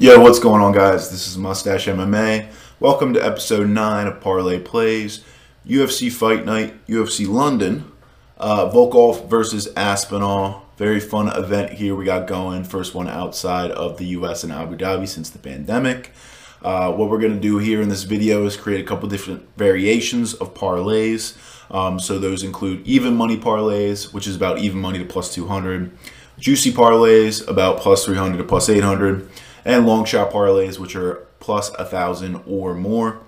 Yo, 0.00 0.20
what's 0.20 0.38
going 0.38 0.62
on, 0.62 0.70
guys? 0.70 1.10
This 1.10 1.26
is 1.26 1.36
Mustache 1.36 1.88
MMA. 1.88 2.48
Welcome 2.78 3.14
to 3.14 3.20
episode 3.20 3.68
9 3.68 4.06
of 4.06 4.20
Parlay 4.20 4.60
Plays. 4.60 5.24
UFC 5.66 6.08
Fight 6.08 6.44
Night, 6.44 6.86
UFC 6.86 7.26
London. 7.26 7.90
Uh, 8.36 8.70
Volkov 8.70 9.28
versus 9.28 9.66
Aspinall. 9.76 10.64
Very 10.76 11.00
fun 11.00 11.26
event 11.36 11.72
here 11.72 11.96
we 11.96 12.04
got 12.04 12.28
going. 12.28 12.62
First 12.62 12.94
one 12.94 13.08
outside 13.08 13.72
of 13.72 13.98
the 13.98 14.04
US 14.04 14.44
and 14.44 14.52
Abu 14.52 14.76
Dhabi 14.76 15.08
since 15.08 15.30
the 15.30 15.40
pandemic. 15.40 16.12
Uh, 16.62 16.92
what 16.92 17.10
we're 17.10 17.18
going 17.18 17.34
to 17.34 17.40
do 17.40 17.58
here 17.58 17.82
in 17.82 17.88
this 17.88 18.04
video 18.04 18.46
is 18.46 18.56
create 18.56 18.80
a 18.80 18.86
couple 18.86 19.08
different 19.08 19.48
variations 19.56 20.32
of 20.34 20.54
parlays. 20.54 21.36
Um, 21.74 21.98
so 21.98 22.20
those 22.20 22.44
include 22.44 22.86
even 22.86 23.16
money 23.16 23.36
parlays, 23.36 24.14
which 24.14 24.28
is 24.28 24.36
about 24.36 24.58
even 24.58 24.78
money 24.78 25.00
to 25.00 25.04
plus 25.04 25.34
200, 25.34 25.90
juicy 26.38 26.70
parlays, 26.70 27.44
about 27.48 27.80
plus 27.80 28.04
300 28.04 28.36
to 28.36 28.44
plus 28.44 28.68
800, 28.68 29.28
and 29.68 29.86
long 29.86 30.06
shot 30.06 30.32
parlays, 30.32 30.78
which 30.78 30.96
are 30.96 31.26
plus 31.40 31.68
a 31.74 31.84
thousand 31.84 32.42
or 32.46 32.74
more. 32.74 33.20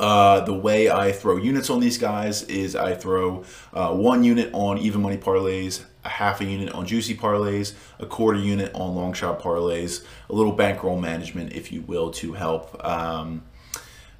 Uh, 0.00 0.40
the 0.40 0.52
way 0.52 0.90
I 0.90 1.12
throw 1.12 1.36
units 1.36 1.70
on 1.70 1.78
these 1.78 1.96
guys 1.96 2.42
is 2.42 2.74
I 2.74 2.94
throw 2.96 3.44
uh, 3.72 3.94
one 3.94 4.24
unit 4.24 4.50
on 4.52 4.78
even 4.78 5.00
money 5.00 5.16
parlays, 5.16 5.84
a 6.04 6.08
half 6.08 6.40
a 6.40 6.44
unit 6.44 6.74
on 6.74 6.84
juicy 6.84 7.16
parlays, 7.16 7.74
a 8.00 8.06
quarter 8.06 8.38
unit 8.38 8.74
on 8.74 8.96
long 8.96 9.12
shot 9.12 9.40
parlays, 9.40 10.04
a 10.28 10.34
little 10.34 10.52
bankroll 10.52 10.98
management, 10.98 11.52
if 11.52 11.70
you 11.70 11.82
will, 11.82 12.10
to 12.10 12.32
help 12.32 12.84
um, 12.84 13.44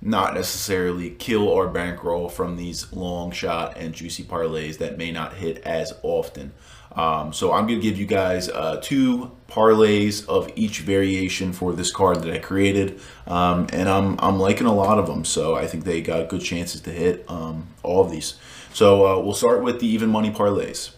not 0.05 0.35
necessarily 0.35 1.11
kill 1.11 1.53
our 1.53 1.67
bankroll 1.67 2.29
from 2.29 2.57
these 2.57 2.93
long 2.93 3.31
shot 3.31 3.77
and 3.79 3.95
juicy 3.95 4.23
parlays 4.23 4.77
that 4.79 4.99
may 4.99 5.11
not 5.11 5.35
hit 5.35 5.59
as 5.65 5.95
often. 6.03 6.53
Um, 6.95 7.33
so 7.33 7.53
I'm 7.53 7.67
going 7.67 7.81
to 7.81 7.83
give 7.83 7.99
you 7.99 8.07
guys 8.07 8.49
uh, 8.49 8.79
two 8.83 9.33
parlays 9.49 10.29
of 10.29 10.53
each 10.55 10.81
variation 10.81 11.53
for 11.53 11.73
this 11.73 11.91
card 11.91 12.23
that 12.23 12.33
I 12.33 12.39
created, 12.39 13.01
um, 13.27 13.67
and 13.73 13.89
I'm 13.89 14.17
I'm 14.21 14.39
liking 14.39 14.67
a 14.67 14.75
lot 14.75 14.99
of 14.99 15.07
them. 15.07 15.25
So 15.25 15.57
I 15.57 15.67
think 15.67 15.85
they 15.85 16.01
got 16.01 16.29
good 16.29 16.43
chances 16.43 16.81
to 16.83 16.91
hit 16.91 17.25
um, 17.29 17.67
all 17.83 18.05
of 18.05 18.13
these. 18.13 18.35
So 18.73 19.07
uh, 19.07 19.21
we'll 19.21 19.35
start 19.35 19.63
with 19.63 19.81
the 19.81 19.89
even 19.89 20.11
money 20.11 20.31
parlays. 20.31 20.93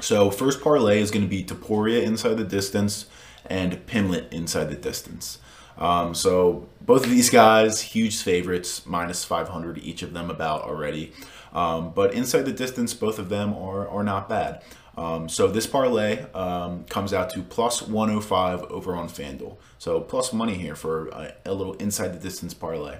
So 0.00 0.30
first 0.30 0.62
parlay 0.62 1.00
is 1.00 1.10
going 1.10 1.24
to 1.24 1.28
be 1.28 1.44
Topuria 1.44 2.02
inside 2.02 2.34
the 2.34 2.44
distance 2.44 3.06
and 3.46 3.84
Pimblett 3.86 4.32
inside 4.32 4.70
the 4.70 4.76
distance. 4.76 5.38
Um, 5.78 6.14
so 6.14 6.68
both 6.80 7.04
of 7.04 7.10
these 7.10 7.30
guys, 7.30 7.80
huge 7.80 8.22
favorites, 8.22 8.86
minus 8.86 9.24
500 9.24 9.78
each 9.78 10.02
of 10.02 10.12
them 10.12 10.30
about 10.30 10.62
already. 10.62 11.12
Um, 11.52 11.92
but 11.92 12.14
inside 12.14 12.42
the 12.42 12.52
distance, 12.52 12.94
both 12.94 13.18
of 13.18 13.28
them 13.28 13.54
are, 13.54 13.88
are 13.88 14.02
not 14.02 14.28
bad. 14.28 14.62
Um, 14.96 15.28
so 15.28 15.48
this 15.48 15.66
parlay 15.66 16.24
um, 16.32 16.84
comes 16.84 17.12
out 17.12 17.30
to 17.30 17.42
plus 17.42 17.82
105 17.82 18.62
over 18.64 18.94
on 18.94 19.08
FanDuel. 19.08 19.56
So 19.78 20.00
plus 20.00 20.32
money 20.32 20.54
here 20.54 20.76
for 20.76 21.08
a, 21.08 21.34
a 21.46 21.54
little 21.54 21.74
inside 21.74 22.08
the 22.08 22.18
distance 22.18 22.54
parlay. 22.54 22.98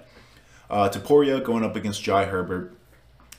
Uh, 0.69 0.89
Topuria 0.89 1.42
going 1.42 1.64
up 1.64 1.77
against 1.77 2.02
Jai 2.02 2.25
Herbert. 2.25 2.75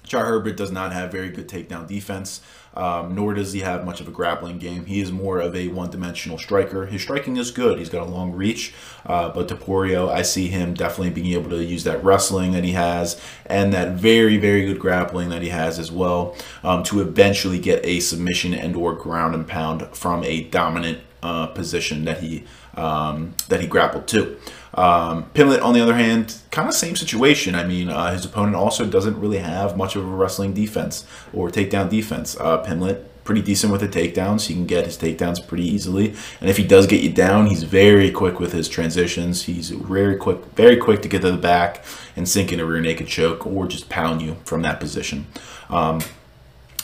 Jai 0.04 0.22
Herbert 0.22 0.56
does 0.56 0.72
not 0.72 0.94
have 0.94 1.12
very 1.12 1.30
good 1.30 1.50
takedown 1.50 1.88
defense, 1.88 2.42
um, 2.76 3.16
nor 3.16 3.34
does 3.34 3.54
he 3.54 3.62
have 3.62 3.86
much 3.86 4.02
of 4.02 4.08
a 4.08 4.12
grappling 4.12 4.58
game. 4.58 4.86
He 4.86 5.00
is 5.02 5.12
more 5.12 5.40
of 5.40 5.56
a 5.56 5.70
one-dimensional 5.70 6.38
striker. 6.38 6.86
His 6.86 7.02
striking 7.02 7.38
is 7.38 7.52
good. 7.52 7.80
He's 7.80 7.90
got 7.90 8.08
a 8.08 8.10
long 8.10 8.32
reach, 8.32 8.74
uh, 9.06 9.30
but 9.30 9.48
Topuria, 9.48 10.10
I 10.10 10.22
see 10.22 10.48
him 10.48 10.74
definitely 10.74 11.12
being 11.12 11.34
able 11.34 11.50
to 11.52 11.64
use 11.64 11.84
that 11.86 12.04
wrestling 12.04 12.52
that 12.52 12.64
he 12.64 12.72
has 12.72 13.22
and 13.46 13.74
that 13.74 13.94
very, 13.94 14.38
very 14.38 14.66
good 14.66 14.80
grappling 14.80 15.30
that 15.30 15.42
he 15.42 15.50
has 15.50 15.80
as 15.80 15.92
well 15.92 16.36
um, 16.64 16.84
to 16.84 17.02
eventually 17.02 17.60
get 17.60 17.86
a 17.86 18.00
submission 18.00 18.54
and 18.54 18.76
or 18.76 18.94
ground 18.94 19.36
and 19.36 19.48
pound 19.48 19.88
from 19.96 20.24
a 20.24 20.44
dominant 20.46 21.00
uh, 21.26 21.48
position 21.48 22.06
that 22.06 22.20
he 22.20 22.44
um, 22.76 23.34
that 23.50 23.62
he 23.62 23.68
grappled 23.68 24.08
to. 24.10 24.38
Um, 24.76 25.30
Pimblett, 25.34 25.62
on 25.64 25.74
the 25.74 25.82
other 25.82 25.96
hand, 25.96 26.36
kind 26.52 26.68
of 26.68 26.74
same 26.74 26.96
situation. 26.96 27.56
I 27.56 27.66
mean, 27.66 27.90
uh, 27.90 28.12
his 28.12 28.26
opponent 28.26 28.56
also 28.56 28.86
doesn't 28.86 29.18
really 29.20 29.38
have 29.38 29.78
much 29.78 29.96
of 29.96 30.06
a 30.06 30.16
wrestling 30.16 30.54
defense 30.54 31.08
or 31.34 31.50
takedown 31.50 31.90
defense. 31.90 32.36
Uh, 32.38 32.62
Pimblett, 32.64 33.06
pretty 33.24 33.42
decent 33.42 33.72
with 33.72 33.82
the 33.82 33.88
takedowns. 33.88 34.48
He 34.48 34.54
can 34.54 34.66
get 34.66 34.86
his 34.86 34.98
takedowns 34.98 35.46
pretty 35.46 35.66
easily. 35.66 36.14
And 36.42 36.50
if 36.50 36.58
he 36.58 36.64
does 36.64 36.88
get 36.88 37.02
you 37.02 37.12
down, 37.12 37.48
he's 37.48 37.64
very 37.64 38.12
quick 38.12 38.40
with 38.40 38.52
his 38.52 38.68
transitions. 38.70 39.44
He's 39.44 39.70
very 39.70 40.18
quick, 40.18 40.46
very 40.56 40.78
quick 40.78 41.02
to 41.04 41.08
get 41.08 41.22
to 41.22 41.32
the 41.32 41.38
back 41.38 41.84
and 42.16 42.28
sink 42.28 42.52
in 42.52 42.60
a 42.60 42.66
rear 42.66 42.82
naked 42.82 43.08
choke 43.08 43.48
or 43.48 43.68
just 43.68 43.90
pound 43.90 44.22
you 44.22 44.36
from 44.44 44.62
that 44.62 44.80
position. 44.80 45.26
Um, 45.70 46.02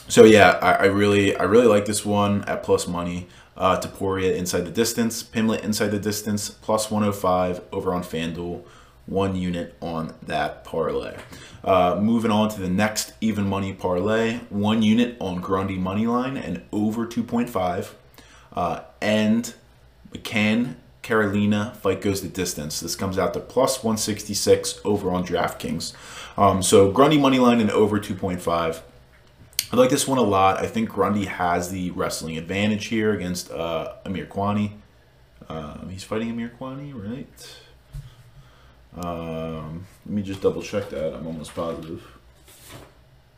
so 0.07 0.23
yeah, 0.23 0.59
I, 0.61 0.71
I, 0.71 0.85
really, 0.85 1.35
I 1.37 1.43
really 1.43 1.67
like 1.67 1.85
this 1.85 2.05
one 2.05 2.43
at 2.45 2.63
plus 2.63 2.87
money 2.87 3.27
uh, 3.61 3.79
Topuria 3.79 4.35
inside 4.35 4.65
the 4.65 4.71
distance, 4.71 5.21
Pimblett 5.21 5.63
inside 5.63 5.89
the 5.89 5.99
distance, 5.99 6.49
plus 6.49 6.89
105 6.89 7.61
over 7.71 7.93
on 7.93 8.01
FanDuel, 8.01 8.63
one 9.05 9.35
unit 9.35 9.75
on 9.79 10.15
that 10.23 10.63
parlay. 10.63 11.15
Uh, 11.63 11.99
moving 12.01 12.31
on 12.31 12.49
to 12.49 12.59
the 12.59 12.67
next 12.67 13.13
even 13.21 13.47
money 13.47 13.71
parlay, 13.71 14.39
one 14.49 14.81
unit 14.81 15.15
on 15.19 15.41
Grundy 15.41 15.77
money 15.77 16.07
line 16.07 16.37
and 16.37 16.63
over 16.71 17.05
2.5, 17.05 17.91
uh, 18.53 18.81
and 18.99 19.53
McCann 20.11 20.73
Carolina 21.03 21.77
fight 21.79 22.01
goes 22.01 22.23
the 22.23 22.29
distance. 22.29 22.79
This 22.79 22.95
comes 22.95 23.19
out 23.19 23.35
to 23.35 23.39
plus 23.39 23.83
166 23.83 24.81
over 24.83 25.11
on 25.11 25.23
DraftKings. 25.23 25.93
Um, 26.35 26.63
so 26.63 26.91
Grundy 26.91 27.19
money 27.19 27.37
line 27.37 27.59
and 27.61 27.69
over 27.69 27.99
2.5. 27.99 28.81
I 29.73 29.77
like 29.77 29.89
this 29.89 30.05
one 30.05 30.17
a 30.17 30.23
lot. 30.23 30.57
I 30.57 30.67
think 30.67 30.89
Grundy 30.89 31.25
has 31.25 31.71
the 31.71 31.91
wrestling 31.91 32.37
advantage 32.37 32.87
here 32.87 33.13
against 33.13 33.49
uh, 33.51 33.93
Amirkhani. 34.05 34.73
Um, 35.47 35.87
he's 35.89 36.03
fighting 36.03 36.35
Amirkhani, 36.35 36.93
right? 36.93 37.57
Um, 38.97 39.85
let 40.05 40.13
me 40.13 40.23
just 40.23 40.41
double 40.41 40.61
check 40.61 40.89
that. 40.89 41.15
I'm 41.15 41.25
almost 41.25 41.55
positive. 41.55 42.05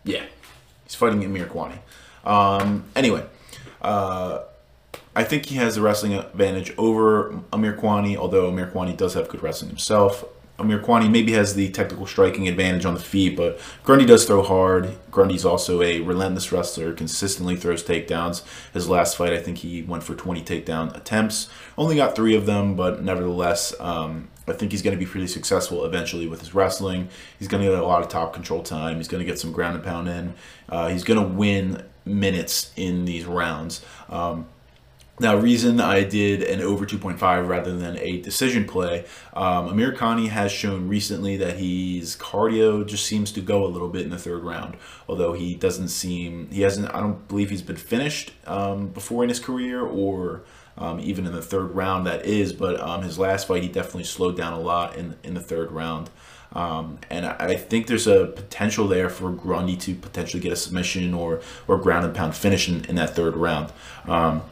Yeah, 0.04 0.24
he's 0.86 0.96
fighting 0.96 1.22
Amirkhani. 1.22 1.78
Um, 2.26 2.86
anyway, 2.96 3.24
uh, 3.84 4.40
I 5.16 5.24
think 5.24 5.46
he 5.46 5.56
has 5.58 5.76
the 5.76 5.82
wrestling 5.82 6.16
advantage 6.16 6.74
over 6.80 7.32
Amirkhani, 7.52 8.16
although 8.18 8.52
Amirkhani 8.52 8.98
does 8.98 9.14
have 9.14 9.30
good 9.30 9.44
wrestling 9.44 9.70
himself. 9.70 10.26
Amirkhani 10.60 11.10
maybe 11.10 11.32
has 11.32 11.56
the 11.56 11.70
technical 11.72 12.06
striking 12.06 12.48
advantage 12.48 12.86
on 12.86 12.94
the 12.94 13.00
feet, 13.00 13.36
but 13.36 13.60
Grundy 13.84 14.06
does 14.06 14.26
throw 14.26 14.44
hard. 14.44 14.96
Grundy's 15.10 15.46
also 15.46 15.82
a 15.82 16.00
relentless 16.02 16.52
wrestler, 16.52 16.94
consistently 16.94 17.56
throws 17.56 17.84
takedowns. 17.84 18.44
His 18.72 18.88
last 18.88 19.18
fight, 19.18 19.34
I 19.34 19.40
think 19.40 19.60
he 19.60 19.82
went 19.82 20.04
for 20.04 20.14
20 20.14 20.44
takedown 20.44 20.96
attempts. 20.96 21.50
Only 21.76 21.96
got 21.96 22.16
three 22.16 22.36
of 22.36 22.46
them, 22.46 22.76
but 22.76 23.02
nevertheless, 23.02 23.74
um, 23.80 24.30
I 24.48 24.54
think 24.54 24.72
he's 24.72 24.84
going 24.84 24.96
to 24.96 25.04
be 25.04 25.10
pretty 25.10 25.28
successful 25.28 25.86
eventually 25.86 26.28
with 26.28 26.42
his 26.42 26.54
wrestling. 26.54 27.10
He's 27.40 27.48
going 27.48 27.64
to 27.64 27.70
get 27.70 27.80
a 27.80 27.86
lot 27.86 28.04
of 28.04 28.10
top 28.10 28.34
control 28.34 28.62
time. 28.62 28.98
He's 28.98 29.08
going 29.08 29.26
to 29.26 29.30
get 29.30 29.40
some 29.40 29.52
ground 29.52 29.76
and 29.76 29.84
pound 29.84 30.08
in. 30.08 30.36
Uh, 30.70 30.90
he's 30.90 31.04
going 31.04 31.20
to 31.20 31.28
win 31.28 31.84
minutes 32.06 32.72
in 32.76 33.06
these 33.06 33.26
rounds. 33.26 33.84
Um, 34.10 34.48
now, 35.20 35.36
reason 35.36 35.80
I 35.80 36.04
did 36.04 36.42
an 36.42 36.60
over 36.62 36.88
2.5 36.88 37.48
rather 37.48 37.78
than 37.78 38.00
a 38.00 38.20
decision 38.22 38.66
play, 38.66 39.06
um, 39.34 39.70
Amirkhani 39.70 40.30
has 40.30 40.52
shown 40.52 40.88
recently 40.88 41.38
that 41.38 41.58
his 41.58 42.16
cardio 42.16 42.86
just 42.86 43.06
seems 43.06 43.32
to 43.34 43.42
go 43.42 43.64
a 43.64 43.68
little 43.68 43.90
bit 43.90 44.02
in 44.02 44.10
the 44.10 44.18
third 44.18 44.44
round. 44.44 44.76
Although 45.08 45.34
he 45.34 45.54
doesn't 45.54 45.90
seem, 45.90 46.50
he 46.50 46.62
hasn't, 46.62 46.94
I 46.96 47.00
don't 47.00 47.28
believe 47.28 47.52
he's 47.52 47.62
been 47.62 47.76
finished 47.76 48.34
um, 48.48 48.88
before 48.88 49.22
in 49.22 49.30
his 49.30 49.40
career 49.40 49.82
or 49.82 50.46
um, 50.80 51.00
even 51.00 51.28
in 51.28 51.32
the 51.32 51.44
third 51.44 51.76
round, 51.76 52.08
that 52.08 52.26
is. 52.26 52.52
But 52.52 52.80
um, 52.80 53.04
his 53.04 53.20
last 53.20 53.48
fight, 53.48 53.62
he 53.62 53.70
definitely 53.70 54.06
slowed 54.06 54.36
down 54.36 54.54
a 54.54 54.60
lot 54.60 54.96
in, 54.96 55.16
in 55.24 55.36
the 55.36 55.42
third 55.42 55.72
round. 55.72 56.10
Um, 56.54 56.98
and 57.12 57.26
I 57.26 57.56
think 57.56 57.86
there's 57.86 58.08
a 58.08 58.28
potential 58.28 58.88
there 58.88 59.10
for 59.10 59.32
Grundy 59.32 59.76
to 59.78 59.96
potentially 59.96 60.42
get 60.42 60.54
a 60.54 60.56
submission 60.56 61.14
or, 61.14 61.42
or 61.68 61.78
ground 61.78 62.06
and 62.06 62.16
pound 62.16 62.36
finish 62.36 62.68
in, 62.68 62.86
in 62.86 62.96
that 62.96 63.16
third 63.16 63.36
round. 63.36 63.72
Um, 64.06 64.44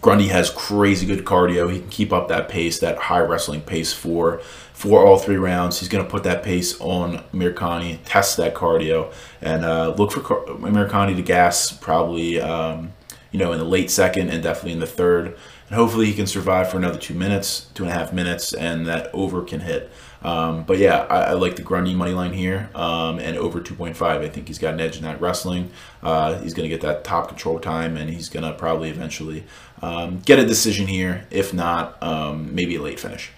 Grundy 0.00 0.28
has 0.28 0.50
crazy 0.50 1.06
good 1.06 1.24
cardio. 1.24 1.72
He 1.72 1.80
can 1.80 1.88
keep 1.88 2.12
up 2.12 2.28
that 2.28 2.48
pace, 2.48 2.78
that 2.80 2.98
high 2.98 3.20
wrestling 3.20 3.62
pace 3.62 3.92
for 3.92 4.38
for 4.72 5.04
all 5.04 5.18
three 5.18 5.36
rounds. 5.36 5.80
He's 5.80 5.88
going 5.88 6.04
to 6.04 6.10
put 6.10 6.22
that 6.22 6.44
pace 6.44 6.80
on 6.80 7.24
Amirkhani, 7.32 7.98
test 8.04 8.36
that 8.36 8.54
cardio, 8.54 9.12
and 9.40 9.64
uh, 9.64 9.94
look 9.98 10.12
for 10.12 10.20
Amirkhani 10.20 11.16
to 11.16 11.22
gas 11.22 11.72
probably 11.72 12.40
um, 12.40 12.92
you 13.32 13.38
know 13.38 13.52
in 13.52 13.58
the 13.58 13.64
late 13.64 13.90
second 13.90 14.30
and 14.30 14.42
definitely 14.42 14.72
in 14.72 14.80
the 14.80 14.86
third. 14.86 15.36
And 15.68 15.76
hopefully 15.76 16.06
he 16.06 16.14
can 16.14 16.26
survive 16.26 16.70
for 16.70 16.78
another 16.78 16.98
two 16.98 17.14
minutes, 17.14 17.66
two 17.74 17.82
and 17.82 17.92
a 17.92 17.94
half 17.94 18.12
minutes, 18.12 18.54
and 18.54 18.86
that 18.86 19.10
over 19.12 19.42
can 19.42 19.60
hit. 19.60 19.90
Um, 20.22 20.64
but 20.64 20.78
yeah, 20.78 21.06
I, 21.08 21.20
I, 21.20 21.32
like 21.34 21.56
the 21.56 21.62
Grundy 21.62 21.94
money 21.94 22.12
line 22.12 22.32
here 22.32 22.70
um, 22.74 23.20
and 23.20 23.36
over 23.36 23.60
2.5. 23.60 24.02
I 24.02 24.28
think 24.28 24.48
he's 24.48 24.58
got 24.58 24.74
an 24.74 24.80
edge 24.80 24.96
in 24.96 25.04
that 25.04 25.20
wrestling. 25.20 25.70
Uh, 26.02 26.40
he's 26.40 26.54
going 26.54 26.68
to 26.68 26.74
get 26.74 26.80
that 26.80 27.04
top 27.04 27.28
control 27.28 27.60
time 27.60 27.96
and 27.96 28.10
he's 28.10 28.28
going 28.28 28.44
to 28.44 28.52
probably 28.52 28.90
eventually 28.90 29.44
um, 29.80 30.18
get 30.20 30.40
a 30.40 30.46
decision 30.46 30.88
here. 30.88 31.26
If 31.30 31.54
not, 31.54 32.02
um, 32.02 32.52
maybe 32.52 32.76
a 32.76 32.82
late 32.82 32.98
finish. 32.98 33.30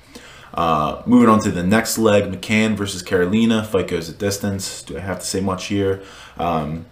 Uh, 0.55 1.03
moving 1.07 1.29
on 1.29 1.41
to 1.41 1.51
the 1.51 1.63
next 1.63 1.99
leg, 1.99 2.25
McCann 2.25 2.77
versus 2.77 3.03
Carolina. 3.03 3.63
Fight 3.63 3.89
goes 3.89 4.09
a 4.09 4.15
distance. 4.15 4.83
Do 4.83 4.97
I 4.97 5.01
have 5.01 5.21
to 5.21 5.27
say 5.27 5.41
much 5.41 5.67
here? 5.67 6.03
Um, 6.39 6.87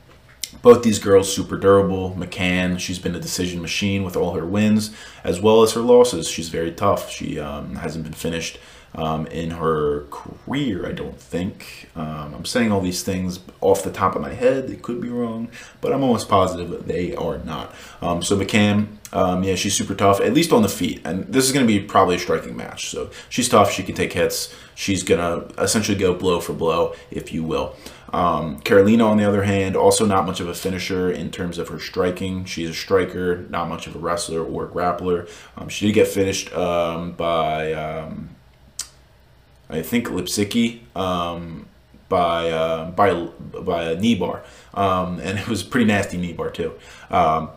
both 0.62 0.82
these 0.82 0.99
girls 0.99 1.32
super 1.32 1.56
durable. 1.56 2.14
McCann, 2.17 2.79
she's 2.79 2.99
been 2.99 3.14
a 3.14 3.20
decision 3.20 3.61
machine 3.61 4.05
with 4.05 4.17
all 4.17 4.34
her 4.34 4.46
wins 4.46 4.94
as 5.25 5.41
well 5.41 5.62
as 5.62 5.73
her 5.73 5.81
losses. 5.81 6.29
She's 6.29 6.50
very 6.50 6.73
tough. 6.73 7.11
She 7.11 7.38
um, 7.38 7.76
hasn't 7.76 8.05
been 8.05 8.12
finished 8.12 8.58
um, 8.98 9.28
in 9.28 9.52
her 9.52 10.06
career, 10.10 10.84
I 10.84 10.90
don't 10.90 11.18
think. 11.18 11.88
Um, 11.94 12.34
I'm 12.34 12.44
saying 12.44 12.72
all 12.72 12.80
these 12.80 13.04
things 13.04 13.38
off 13.60 13.84
the 13.84 13.92
top 13.92 14.16
of 14.16 14.22
my 14.22 14.34
head. 14.34 14.66
They 14.66 14.74
could 14.74 15.00
be 15.00 15.08
wrong, 15.08 15.50
but 15.80 15.92
I'm 15.92 16.02
almost 16.02 16.28
positive 16.28 16.86
they 16.86 17.14
are 17.14 17.38
not. 17.38 17.72
Um, 18.02 18.22
so 18.22 18.36
McCann, 18.36 18.88
um, 19.12 19.44
yeah, 19.44 19.54
she's 19.54 19.76
super 19.76 19.94
tough, 19.94 20.20
at 20.20 20.34
least 20.34 20.52
on 20.52 20.62
the 20.62 20.68
feet. 20.68 21.00
And 21.04 21.32
this 21.32 21.44
is 21.44 21.52
going 21.52 21.64
to 21.64 21.72
be 21.72 21.78
probably 21.78 22.16
a 22.16 22.18
striking 22.18 22.56
match. 22.56 22.90
So 22.90 23.10
she's 23.28 23.48
tough. 23.48 23.70
She 23.70 23.84
can 23.84 23.94
take 23.94 24.12
hits. 24.14 24.52
She's 24.74 25.04
going 25.04 25.20
to 25.20 25.62
essentially 25.62 25.96
go 25.96 26.12
blow 26.12 26.40
for 26.40 26.52
blow, 26.52 26.94
if 27.12 27.32
you 27.32 27.44
will. 27.44 27.76
Um, 28.12 28.58
Carolina, 28.60 29.06
on 29.06 29.16
the 29.16 29.24
other 29.24 29.44
hand, 29.44 29.76
also 29.76 30.06
not 30.06 30.26
much 30.26 30.40
of 30.40 30.48
a 30.48 30.54
finisher 30.54 31.08
in 31.08 31.30
terms 31.30 31.58
of 31.58 31.68
her 31.68 31.78
striking. 31.78 32.46
She's 32.46 32.70
a 32.70 32.74
striker, 32.74 33.46
not 33.48 33.68
much 33.68 33.86
of 33.86 33.94
a 33.94 33.98
wrestler 34.00 34.42
or 34.42 34.66
grappler. 34.66 35.28
Um, 35.56 35.68
she 35.68 35.86
did 35.86 35.92
get 35.92 36.08
finished 36.08 36.52
um, 36.54 37.12
by 37.12 37.72
um, 37.74 38.30
I 39.70 39.82
think 39.82 40.09
Lipski 40.09 40.81
um, 40.97 41.67
by 42.09 42.50
uh, 42.50 42.91
by 42.91 43.15
by 43.61 43.85
a 43.85 43.97
knee 43.97 44.15
bar, 44.15 44.43
um, 44.75 45.20
and 45.20 45.38
it 45.38 45.49
was 45.49 45.62
pretty 45.62 45.87
nasty 45.87 46.17
knee 46.17 46.32
bar 46.32 46.50
too. 46.50 46.73
Um, 47.11 47.50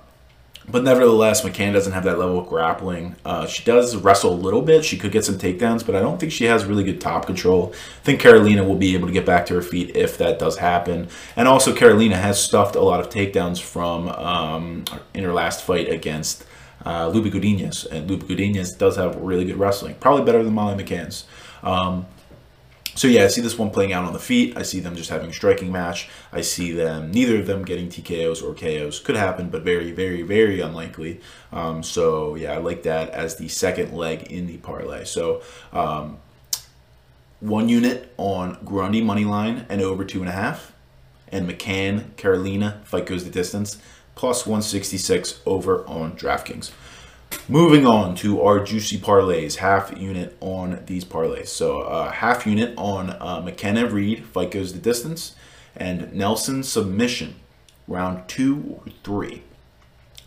but 0.69 0.83
nevertheless, 0.83 1.41
McCann 1.41 1.73
doesn't 1.73 1.91
have 1.91 2.03
that 2.03 2.19
level 2.19 2.39
of 2.39 2.47
grappling. 2.47 3.15
Uh, 3.25 3.47
she 3.47 3.63
does 3.63 3.95
wrestle 3.95 4.31
a 4.31 4.35
little 4.35 4.61
bit. 4.61 4.85
She 4.85 4.97
could 4.97 5.11
get 5.11 5.25
some 5.25 5.37
takedowns, 5.37 5.85
but 5.85 5.95
I 5.95 5.99
don't 5.99 6.19
think 6.19 6.31
she 6.31 6.45
has 6.45 6.65
really 6.65 6.83
good 6.83 7.01
top 7.01 7.25
control. 7.25 7.73
I 7.73 8.03
think 8.03 8.19
Carolina 8.19 8.63
will 8.63 8.75
be 8.75 8.93
able 8.93 9.07
to 9.07 9.13
get 9.13 9.25
back 9.25 9.45
to 9.47 9.55
her 9.55 9.61
feet 9.61 9.95
if 9.95 10.17
that 10.19 10.37
does 10.37 10.57
happen. 10.59 11.09
And 11.35 11.47
also, 11.47 11.75
Carolina 11.75 12.15
has 12.15 12.41
stuffed 12.41 12.75
a 12.75 12.81
lot 12.81 12.99
of 12.99 13.09
takedowns 13.09 13.59
from 13.59 14.09
um, 14.09 14.85
in 15.13 15.23
her 15.23 15.33
last 15.33 15.63
fight 15.63 15.89
against 15.89 16.45
uh, 16.85 17.09
Loopy 17.09 17.31
Godinez. 17.31 17.87
And 17.91 18.09
Loopy 18.09 18.35
Godinez 18.35 18.77
does 18.77 18.97
have 18.97 19.15
really 19.17 19.45
good 19.45 19.57
wrestling, 19.57 19.95
probably 19.95 20.23
better 20.25 20.43
than 20.43 20.53
Molly 20.53 20.81
McCann's. 20.81 21.25
Um, 21.63 22.05
so 22.93 23.07
yeah, 23.07 23.23
I 23.23 23.27
see 23.27 23.41
this 23.41 23.57
one 23.57 23.69
playing 23.69 23.93
out 23.93 24.03
on 24.03 24.13
the 24.13 24.19
feet. 24.19 24.57
I 24.57 24.63
see 24.63 24.79
them 24.79 24.95
just 24.95 25.09
having 25.09 25.29
a 25.29 25.33
striking 25.33 25.71
match. 25.71 26.09
I 26.33 26.41
see 26.41 26.73
them, 26.73 27.11
neither 27.11 27.39
of 27.39 27.47
them 27.47 27.63
getting 27.63 27.87
TKOs 27.87 28.43
or 28.43 28.53
KOs. 28.53 28.99
Could 28.99 29.15
happen, 29.15 29.49
but 29.49 29.63
very, 29.63 29.91
very, 29.91 30.23
very 30.23 30.59
unlikely. 30.59 31.21
Um, 31.53 31.83
so 31.83 32.35
yeah, 32.35 32.53
I 32.53 32.57
like 32.57 32.83
that 32.83 33.09
as 33.11 33.37
the 33.37 33.47
second 33.47 33.93
leg 33.93 34.23
in 34.23 34.47
the 34.47 34.57
parlay. 34.57 35.05
So 35.05 35.41
um, 35.71 36.19
one 37.39 37.69
unit 37.69 38.13
on 38.17 38.57
Grundy 38.65 39.01
money 39.01 39.25
line 39.25 39.65
and 39.69 39.81
over 39.81 40.03
two 40.03 40.19
and 40.19 40.29
a 40.29 40.33
half, 40.33 40.73
and 41.29 41.49
McCann 41.49 42.15
Carolina, 42.17 42.81
fight 42.83 43.05
goes 43.05 43.23
the 43.23 43.31
distance 43.31 43.77
plus 44.15 44.45
166 44.45 45.39
over 45.45 45.87
on 45.87 46.11
DraftKings. 46.13 46.71
Moving 47.47 47.85
on 47.85 48.15
to 48.15 48.41
our 48.41 48.63
juicy 48.63 48.97
parlays, 48.97 49.55
half 49.57 49.97
unit 49.97 50.37
on 50.39 50.83
these 50.85 51.03
parlays. 51.03 51.47
So 51.47 51.81
uh, 51.81 52.11
half 52.11 52.45
unit 52.45 52.73
on 52.77 53.09
uh, 53.09 53.41
McKenna 53.43 53.87
Reed, 53.87 54.25
fight 54.25 54.51
goes 54.51 54.73
the 54.73 54.79
distance, 54.79 55.35
and 55.75 56.13
Nelson 56.13 56.63
submission, 56.63 57.35
round 57.87 58.27
two 58.27 58.79
or 58.85 58.91
three, 59.03 59.43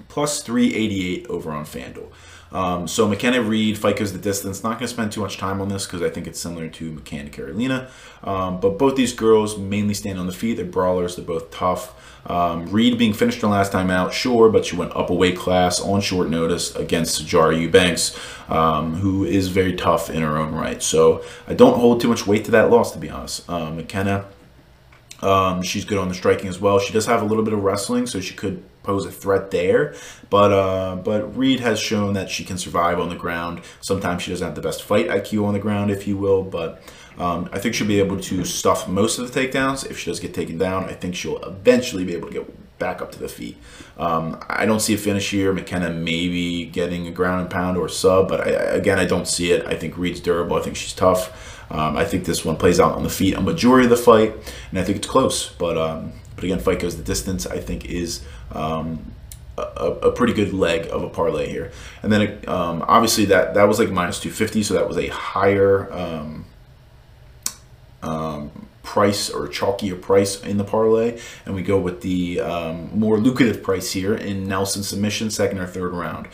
plus 0.09 0.43
388 0.43 1.27
over 1.29 1.51
on 1.51 1.65
FanDuel. 1.65 2.11
Um, 2.55 2.87
so 2.87 3.09
McKenna 3.09 3.43
Reed, 3.43 3.83
goes 3.83 4.13
the 4.13 4.19
distance. 4.19 4.63
Not 4.63 4.79
going 4.79 4.87
to 4.87 4.89
spend 4.89 5.11
too 5.11 5.21
much 5.21 5.39
time 5.39 5.61
on 5.61 5.69
this 5.69 5.87
because 5.87 6.03
I 6.03 6.09
think 6.09 6.29
it's 6.29 6.39
similar 6.39 6.69
to 6.69 6.93
McCann 6.93 7.31
Carolina. 7.33 7.91
Um, 8.23 8.61
but 8.61 8.79
both 8.79 8.95
these 8.95 9.13
girls 9.13 9.59
mainly 9.59 9.93
stand 9.93 10.19
on 10.21 10.27
the 10.27 10.33
feet. 10.33 10.55
They're 10.55 10.65
brawlers. 10.65 11.17
They're 11.17 11.25
both 11.25 11.51
tough. 11.51 12.21
Um, 12.27 12.71
Reed 12.71 12.97
being 12.97 13.13
finished 13.13 13.43
her 13.43 13.49
last 13.49 13.73
time 13.73 13.91
out, 13.91 14.15
sure, 14.15 14.49
but 14.49 14.65
she 14.65 14.77
went 14.77 14.97
up 14.97 15.11
a 15.11 15.15
weight 15.15 15.37
class 15.37 15.79
on 15.81 16.01
short 16.01 16.31
notice 16.31 16.75
against 16.75 17.21
Sijara 17.21 17.61
Eubanks, 17.61 18.19
um, 18.49 18.95
who 18.95 19.25
is 19.25 19.49
very 19.49 19.75
tough 19.75 20.09
in 20.09 20.23
her 20.23 20.39
own 20.39 20.55
right. 20.55 20.83
So 20.83 21.23
I 21.47 21.55
don't 21.55 21.79
hold 21.79 22.01
too 22.01 22.09
much 22.09 22.27
weight 22.27 22.45
to 22.47 22.51
that 22.53 22.71
loss, 22.71 22.93
to 22.93 22.99
be 22.99 23.11
honest. 23.11 23.49
Uh, 23.51 23.71
McKenna, 23.71 24.25
um, 25.21 25.63
she's 25.63 25.85
good 25.85 25.99
on 25.99 26.09
the 26.09 26.15
striking 26.15 26.49
as 26.49 26.59
well. 26.59 26.79
She 26.79 26.95
does 26.95 27.05
have 27.07 27.21
a 27.21 27.27
little 27.27 27.45
bit 27.45 27.53
of 27.53 27.63
wrestling, 27.63 28.07
so 28.07 28.21
she 28.21 28.35
could 28.35 28.63
pose 28.85 29.05
a 29.05 29.11
threat 29.11 29.51
there. 29.51 29.95
But 30.31 30.53
uh, 30.53 30.97
but 30.97 31.37
Reed 31.37 31.61
has 31.61 31.81
shown 31.81 32.15
that 32.15 32.31
she 32.31 32.45
can 32.45 32.59
survive 32.59 33.01
on 33.01 33.09
the 33.09 33.17
ground. 33.17 33.63
Sometimes 33.81 34.23
she 34.23 34.31
doesn't 34.31 34.47
have 34.47 34.55
the 34.55 34.63
best 34.63 34.83
fight 34.83 35.09
IQ 35.09 35.45
on 35.45 35.55
the 35.55 35.61
ground, 35.61 35.91
if 35.91 36.07
you 36.07 36.17
will, 36.17 36.43
but 36.43 36.83
um, 37.19 37.49
I 37.53 37.59
think 37.59 37.75
she'll 37.75 37.87
be 37.87 38.01
able 38.01 38.19
to 38.21 38.45
stuff 38.45 38.89
most 38.89 39.19
of 39.19 39.33
the 39.33 39.41
takedowns. 39.41 39.89
If 39.89 39.99
she 39.99 40.11
does 40.11 40.21
get 40.21 40.35
taken 40.35 40.59
down, 40.59 40.85
I 40.85 40.93
think 40.93 41.15
she'll 41.15 41.43
eventually 41.43 42.05
be 42.05 42.15
able 42.15 42.29
to 42.29 42.35
get 42.35 42.79
back 42.79 43.01
up 43.01 43.13
to 43.13 43.19
the 43.19 43.29
feet. 43.29 43.57
Um, 43.97 44.41
I 44.49 44.67
don't 44.67 44.81
see 44.81 44.95
a 44.95 44.99
finish 44.99 45.31
here. 45.31 45.53
McKenna 45.53 45.91
maybe 45.91 46.67
getting 46.67 47.07
a 47.07 47.13
ground 47.13 47.43
and 47.43 47.51
pound 47.51 47.79
or 47.79 47.89
sub, 47.89 48.29
but 48.29 48.41
I, 48.41 48.51
again, 48.51 48.99
I 48.99 49.05
don't 49.05 49.29
see 49.29 49.53
it. 49.53 49.65
I 49.67 49.77
think 49.77 49.97
Reed's 49.97 50.21
durable. 50.21 50.57
I 50.57 50.63
think 50.63 50.77
she's 50.77 50.93
tough. 50.93 51.54
Um, 51.71 51.97
I 51.97 52.05
think 52.05 52.25
this 52.25 52.45
one 52.45 52.57
plays 52.57 52.81
out 52.81 52.95
on 52.95 53.03
the 53.03 53.11
feet 53.11 53.35
a 53.35 53.41
majority 53.41 53.87
of 53.87 53.91
the 53.91 53.97
fight, 53.97 54.35
and 54.71 54.79
I 54.79 54.85
think 54.85 54.99
it's 54.99 55.07
close. 55.07 55.51
But 55.51 55.79
um, 55.79 56.13
but 56.35 56.45
again, 56.45 56.59
fight 56.59 56.81
goes 56.81 56.97
the 56.97 57.03
distance. 57.03 57.47
I 57.47 57.59
think 57.59 57.87
is 57.87 58.23
um, 58.53 59.13
a, 59.57 59.63
a, 59.63 60.13
pretty 60.13 60.33
good 60.33 60.53
leg 60.53 60.89
of 60.91 61.03
a 61.03 61.09
parlay 61.09 61.49
here. 61.49 61.73
And 62.03 62.13
then 62.13 62.41
um, 62.49 62.85
obviously 62.87 63.25
that 63.27 63.55
that 63.55 63.65
was 63.65 63.79
like 63.79 63.91
minus 63.91 64.21
250, 64.21 64.63
so 64.63 64.75
that 64.75 64.89
was 64.89 64.99
a 64.99 65.09
higher 65.09 65.93
um, 65.93 66.45
um, 68.03 68.69
price 68.83 69.31
or 69.31 69.49
chalkier 69.49 70.01
price 70.01 70.43
in 70.43 70.59
the 70.59 70.65
parlay, 70.65 71.19
and 71.47 71.55
we 71.55 71.63
go 71.63 71.79
with 71.79 72.03
the 72.03 72.41
more 72.93 73.19
lucrative 73.19 73.63
price 73.63 73.93
here 73.93 74.15
in 74.15 74.47
Nelson 74.47 74.83
submission, 74.83 75.31
second 75.31 75.59
or 75.59 75.67
third 75.67 75.93
round. 75.93 76.29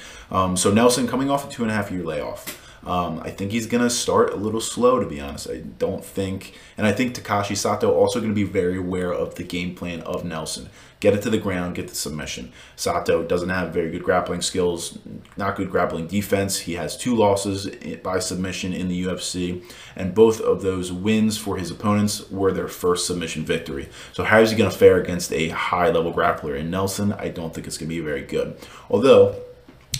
So 0.59 0.73
Nelson 0.73 1.07
coming 1.07 1.31
off 1.31 1.49
a 1.49 1.51
two 1.51 1.63
and 1.63 1.71
a 1.71 1.75
half 1.75 1.91
year 1.91 2.03
layoff. 2.03 2.60
Um, 2.85 3.21
I 3.23 3.31
think 3.31 3.53
he's 3.53 3.67
going 3.67 3.83
to 3.83 3.91
start 3.91 4.33
a 4.33 4.37
little 4.37 4.61
slow, 4.61 5.01
to 5.01 5.07
be 5.07 5.21
honest. 5.21 5.51
I 5.51 5.59
don't 5.59 6.05
think, 6.05 6.55
and 6.79 6.87
I 6.87 6.93
think 6.93 7.15
Takashi 7.15 7.57
Sato 7.57 7.93
also 7.93 8.21
going 8.21 8.31
to 8.31 8.35
be 8.35 8.45
very 8.45 8.79
aware 8.79 9.13
of 9.13 9.35
the 9.35 9.45
game 9.45 9.75
plan 9.75 10.01
of 10.03 10.25
Nelson. 10.25 10.71
Get 11.01 11.15
it 11.15 11.23
to 11.23 11.31
the 11.31 11.39
ground, 11.39 11.77
get 11.77 11.89
the 11.89 11.95
submission. 11.95 12.53
Sato 12.77 13.23
doesn't 13.23 13.49
have 13.49 13.73
very 13.73 13.91
good 13.91 14.05
grappling 14.05 14.43
skills, 14.43 14.99
not 15.37 15.57
good 15.57 15.71
grappling 15.71 16.07
defense. 16.07 16.59
He 16.61 16.75
has 16.75 16.95
two 16.95 17.15
losses 17.15 17.67
by 18.03 18.19
submission 18.19 18.75
in 18.75 18.89
the 18.89 19.05
UFC, 19.05 19.65
and 19.97 20.15
both 20.15 20.41
of 20.43 20.61
those 20.61 20.93
wins 20.93 21.39
for 21.39 21.57
his 21.57 21.71
opponents 21.71 22.31
were 22.31 22.53
their 22.53 22.69
first 22.69 23.07
submission 23.07 23.47
victory. 23.47 23.89
So 24.13 24.25
how 24.25 24.41
is 24.41 24.51
he 24.51 24.59
going 24.59 24.71
to 24.71 24.77
fare 24.77 25.01
against 25.01 25.33
a 25.33 25.49
high-level 25.49 26.13
grappler 26.13 26.59
in 26.59 26.71
Nelson? 26.71 27.15
I 27.15 27.29
don't 27.29 27.55
think 27.55 27.67
it's 27.67 27.79
going 27.79 27.89
to 27.89 27.95
be 27.95 28.01
very 28.01 28.23
good. 28.23 28.59
Although 28.91 29.41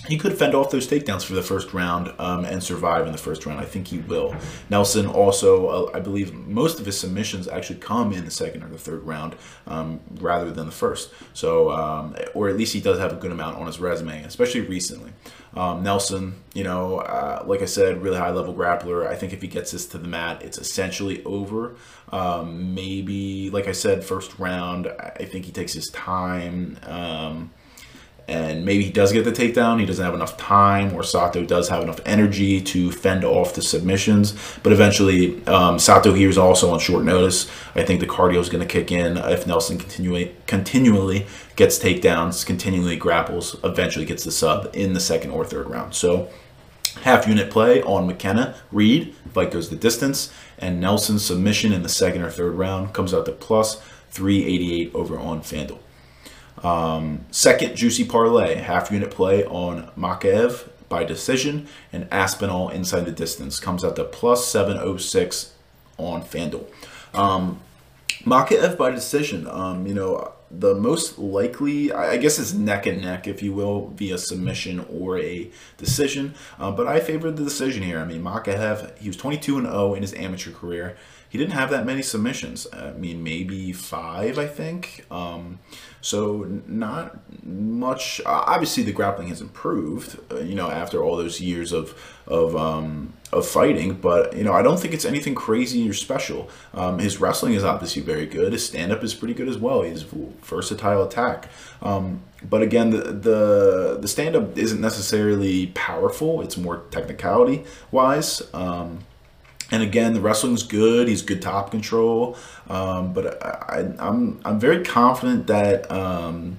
he 0.09 0.17
could 0.17 0.37
fend 0.37 0.55
off 0.55 0.71
those 0.71 0.89
takedowns 0.89 1.25
for 1.25 1.35
the 1.35 1.43
first 1.43 1.73
round 1.73 2.13
um, 2.19 2.45
and 2.45 2.63
survive 2.63 3.07
in 3.07 3.13
the 3.13 3.19
first 3.19 3.45
round. 3.45 3.61
I 3.61 3.65
think 3.65 3.89
he 3.89 3.99
will. 3.99 4.35
Nelson 4.71 5.07
also, 5.07 5.67
uh, 5.67 5.91
I 5.95 6.01
believe, 6.01 6.35
most 6.35 6.81
of 6.81 6.87
his 6.87 6.99
submissions 6.99 7.47
actually 7.47 7.81
come 7.81 8.13
in 8.13 8.25
the 8.25 8.31
second 8.31 8.63
or 8.63 8.69
the 8.69 8.79
third 8.79 9.03
round 9.05 9.37
um, 9.67 10.01
rather 10.19 10.51
than 10.51 10.67
the 10.67 10.73
first. 10.73 11.13
So, 11.35 11.71
um, 11.71 12.17
or 12.35 12.49
at 12.49 12.57
least 12.57 12.73
he 12.73 12.81
does 12.81 12.99
have 12.99 13.13
a 13.13 13.17
good 13.17 13.31
amount 13.31 13.59
on 13.59 13.67
his 13.67 13.79
resume, 13.79 14.23
especially 14.25 14.63
recently. 14.63 15.13
Um, 15.55 15.83
Nelson, 15.83 16.35
you 16.55 16.65
know, 16.65 16.99
uh, 16.99 17.43
like 17.47 17.61
I 17.61 17.67
said, 17.67 18.03
really 18.03 18.17
high 18.17 18.31
level 18.31 18.55
grappler. 18.55 19.07
I 19.07 19.17
think 19.17 19.33
if 19.33 19.43
he 19.43 19.49
gets 19.49 19.73
this 19.73 19.87
to 19.87 19.99
the 19.99 20.09
mat, 20.09 20.43
it's 20.43 20.59
essentially 20.59 21.23
over. 21.25 21.77
Um, 22.11 22.75
maybe, 22.75 23.51
like 23.51 23.67
I 23.67 23.73
said, 23.73 24.05
first 24.05 24.39
round. 24.39 24.87
I 24.89 25.25
think 25.25 25.45
he 25.45 25.53
takes 25.53 25.73
his 25.73 25.89
time. 25.91 26.79
And 28.31 28.65
maybe 28.65 28.85
he 28.85 28.93
does 28.93 29.13
get 29.13 29.25
the 29.25 29.33
takedown. 29.33 29.81
He 29.81 29.87
doesn't 29.87 30.05
have 30.05 30.15
enough 30.15 30.37
time, 30.37 30.95
or 30.95 31.03
Sato 31.03 31.45
does 31.45 31.69
have 31.69 31.83
enough 31.83 31.99
energy 32.07 32.61
to 32.61 32.93
fend 32.93 33.25
off 33.25 33.55
the 33.55 33.61
submissions. 33.61 34.35
But 34.63 34.73
eventually, 34.73 35.45
um, 35.47 35.81
Sato 35.81 36.15
here 36.15 36.29
is 36.29 36.39
also 36.39 36.71
on 36.71 36.79
short 36.79 37.03
notice. 37.03 37.51
I 37.75 37.83
think 37.83 37.99
the 37.99 38.07
cardio 38.07 38.39
is 38.39 38.49
going 38.49 38.67
to 38.67 38.73
kick 38.73 38.93
in 38.93 39.17
if 39.17 39.49
Nelson 39.49 39.79
continually 39.79 40.37
continually 40.47 41.27
gets 41.57 41.77
takedowns, 41.81 42.47
continually 42.47 42.97
grapples, 42.97 43.57
eventually 43.65 44.05
gets 44.05 44.23
the 44.23 44.31
sub 44.31 44.71
in 44.75 44.93
the 44.93 45.01
second 45.01 45.33
or 45.33 45.45
third 45.45 45.69
round. 45.69 45.97
So 45.97 46.31
half 47.03 47.27
unit 47.27 47.51
play 47.51 47.83
on 47.83 48.07
McKenna, 48.07 48.55
Reed, 48.71 49.13
fight 49.35 49.51
goes 49.51 49.71
the 49.71 49.77
distance, 49.77 50.33
and 50.57 50.81
Nelson's 50.81 51.25
submission 51.25 51.73
in 51.73 51.83
the 51.83 51.89
second 51.89 52.23
or 52.23 52.31
third 52.31 52.53
round 52.53 52.93
comes 52.93 53.13
out 53.13 53.27
to 53.27 53.33
plus 53.33 53.83
388 54.11 54.95
over 54.95 55.19
on 55.19 55.41
FanDuel. 55.41 55.79
Um, 56.63 57.25
second 57.31 57.77
juicy 57.77 58.05
parlay, 58.05 58.57
half 58.57 58.91
unit 58.91 59.11
play 59.11 59.45
on 59.45 59.91
Mokaev 59.97 60.69
by 60.89 61.05
decision 61.05 61.69
and 61.93 62.07
Aspinall 62.11 62.69
inside 62.69 63.07
the 63.07 63.13
distance 63.13 63.61
comes 63.61 63.85
out 63.85 63.97
to 63.97 64.05
plus 64.05 64.47
706 64.49 65.55
on 65.97 66.23
FanDuel. 66.23 66.67
Um, 67.15 67.61
Mokaev 68.25 68.77
by 68.77 68.91
decision, 68.91 69.47
um, 69.49 69.87
you 69.87 69.95
know, 69.95 70.33
the 70.51 70.75
most 70.75 71.19
likely, 71.19 71.93
I 71.93 72.17
guess 72.17 72.39
it's 72.39 72.53
neck 72.53 72.85
and 72.85 73.01
neck, 73.01 73.29
if 73.29 73.41
you 73.41 73.53
will, 73.53 73.89
via 73.89 74.19
submission 74.19 74.85
or 74.91 75.19
a 75.19 75.49
decision. 75.79 76.35
Uh, 76.59 76.73
but 76.73 76.89
I 76.89 76.99
favored 76.99 77.37
the 77.37 77.45
decision 77.45 77.85
here. 77.85 78.01
I 78.01 78.05
mean, 78.05 78.23
Mokaev, 78.23 78.99
he 78.99 79.09
was 79.09 79.17
22 79.17 79.59
and 79.59 79.67
0 79.67 79.95
in 79.95 80.03
his 80.03 80.13
amateur 80.15 80.51
career. 80.51 80.97
He 81.31 81.39
didn't 81.39 81.53
have 81.53 81.71
that 81.71 81.87
many 81.87 82.03
submissions. 82.03 82.67
I 82.73 82.91
mean, 82.91 83.23
maybe 83.23 83.73
five, 83.73 84.37
I 84.37 84.49
think. 84.49 85.07
Um, 85.13 85.61
so 86.01 86.45
not 86.67 87.21
much. 87.47 88.21
Obviously, 88.27 88.83
the 88.83 88.91
grappling 88.91 89.29
has 89.29 89.41
improved. 89.41 90.19
Uh, 90.31 90.41
you 90.41 90.57
know, 90.57 90.69
after 90.69 91.05
all 91.05 91.17
those 91.17 91.41
years 91.41 91.73
of 91.73 91.95
of 92.27 92.57
um, 92.57 93.15
of 93.33 93.47
fighting, 93.47 93.95
but 93.95 94.37
you 94.37 94.43
know, 94.43 94.53
I 94.53 94.63
don't 94.63 94.81
think 94.81 94.93
it's 94.93 95.05
anything 95.05 95.37
crazy 95.37 95.89
or 95.89 95.93
special. 95.93 96.51
Um, 96.75 96.99
his 96.99 97.21
wrestling 97.21 97.55
is 97.55 97.63
obviously 97.63 98.03
very 98.03 98.27
good. 98.27 98.53
His 98.53 98.67
stand 98.67 98.91
up 98.91 99.05
is 99.05 99.15
pretty 99.15 99.35
good 99.35 99.49
as 99.49 99.57
well. 99.57 99.83
He's 99.83 100.03
versatile 100.03 101.05
attack. 101.05 101.49
Um, 101.81 102.23
but 102.43 102.61
again, 102.61 102.91
the 102.91 103.03
the, 103.13 103.99
the 104.01 104.09
stand 104.09 104.35
up 104.35 104.59
isn't 104.59 104.81
necessarily 104.81 105.69
powerful. 105.69 106.41
It's 106.41 106.57
more 106.57 106.79
technicality 106.91 107.63
wise. 107.93 108.43
Um, 108.53 109.05
and 109.71 109.83
again, 109.83 110.15
the 110.15 110.21
wrestling's 110.21 110.63
good. 110.63 111.09
He's 111.09 111.23
good 111.23 111.43
top 111.43 111.71
control. 111.71 112.37
Um, 112.69 113.13
but 113.13 113.45
I, 113.45 113.81
am 113.81 113.97
I'm, 113.99 114.41
I'm 114.45 114.61
very 114.61 114.85
confident 114.85 115.47
that 115.47 115.91
um, 115.91 116.59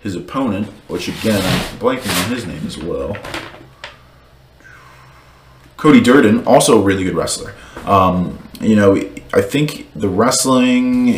his 0.00 0.14
opponent, 0.14 0.68
which 0.88 1.08
again 1.08 1.40
I'm 1.42 1.78
blanking 1.78 2.24
on 2.24 2.30
his 2.34 2.46
name 2.46 2.66
as 2.66 2.78
well, 2.78 3.16
Cody 5.76 6.00
Durden, 6.00 6.46
also 6.46 6.78
a 6.78 6.82
really 6.82 7.04
good 7.04 7.14
wrestler. 7.14 7.54
Um, 7.86 8.38
you 8.60 8.76
know, 8.76 8.96
I 9.32 9.40
think 9.40 9.90
the 9.94 10.08
wrestling 10.08 11.08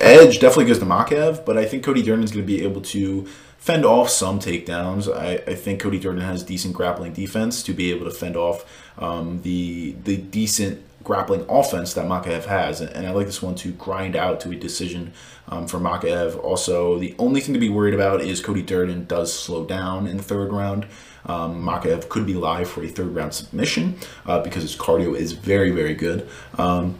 edge 0.00 0.38
definitely 0.38 0.66
goes 0.66 0.78
to 0.78 0.84
Makhachev, 0.84 1.44
but 1.44 1.56
I 1.56 1.64
think 1.64 1.84
Cody 1.84 2.02
Durden's 2.02 2.30
going 2.30 2.44
to 2.44 2.46
be 2.46 2.62
able 2.62 2.82
to 2.82 3.26
fend 3.58 3.84
off 3.84 4.08
some 4.08 4.38
takedowns. 4.38 5.12
I, 5.12 5.42
I 5.50 5.54
think 5.56 5.80
Cody 5.80 5.98
Durden 5.98 6.22
has 6.22 6.44
decent 6.44 6.74
grappling 6.74 7.14
defense 7.14 7.64
to 7.64 7.72
be 7.72 7.90
able 7.90 8.04
to 8.04 8.12
fend 8.12 8.36
off 8.36 8.64
um, 8.98 9.42
the 9.42 9.96
the 10.04 10.16
decent 10.16 10.82
grappling 11.06 11.46
offense 11.48 11.94
that 11.94 12.04
Makhachev 12.04 12.46
has. 12.46 12.80
And, 12.80 13.06
I 13.06 13.10
like 13.12 13.26
this 13.26 13.40
one 13.40 13.54
to 13.56 13.70
grind 13.72 14.16
out 14.16 14.40
to 14.40 14.50
a 14.50 14.56
decision 14.56 15.12
um, 15.48 15.68
for 15.68 15.78
Makhachev. 15.78 16.42
Also, 16.42 16.98
the 16.98 17.14
only 17.18 17.40
thing 17.40 17.54
to 17.54 17.60
be 17.60 17.68
worried 17.68 17.94
about 17.94 18.20
is 18.20 18.40
Cody 18.40 18.60
Durden 18.62 19.06
does 19.06 19.32
slow 19.32 19.64
down 19.64 20.08
in 20.08 20.16
the 20.16 20.22
third 20.22 20.52
round. 20.52 20.86
Um, 21.24 21.62
Makhachev 21.62 22.08
could 22.08 22.26
be 22.26 22.34
live 22.34 22.68
for 22.68 22.82
a 22.82 22.88
third 22.88 23.14
round 23.14 23.34
submission 23.34 23.98
uh, 24.26 24.40
because 24.40 24.62
his 24.62 24.76
cardio 24.76 25.16
is 25.16 25.32
very, 25.32 25.70
very 25.70 25.94
good. 25.94 26.28
Um, 26.58 26.98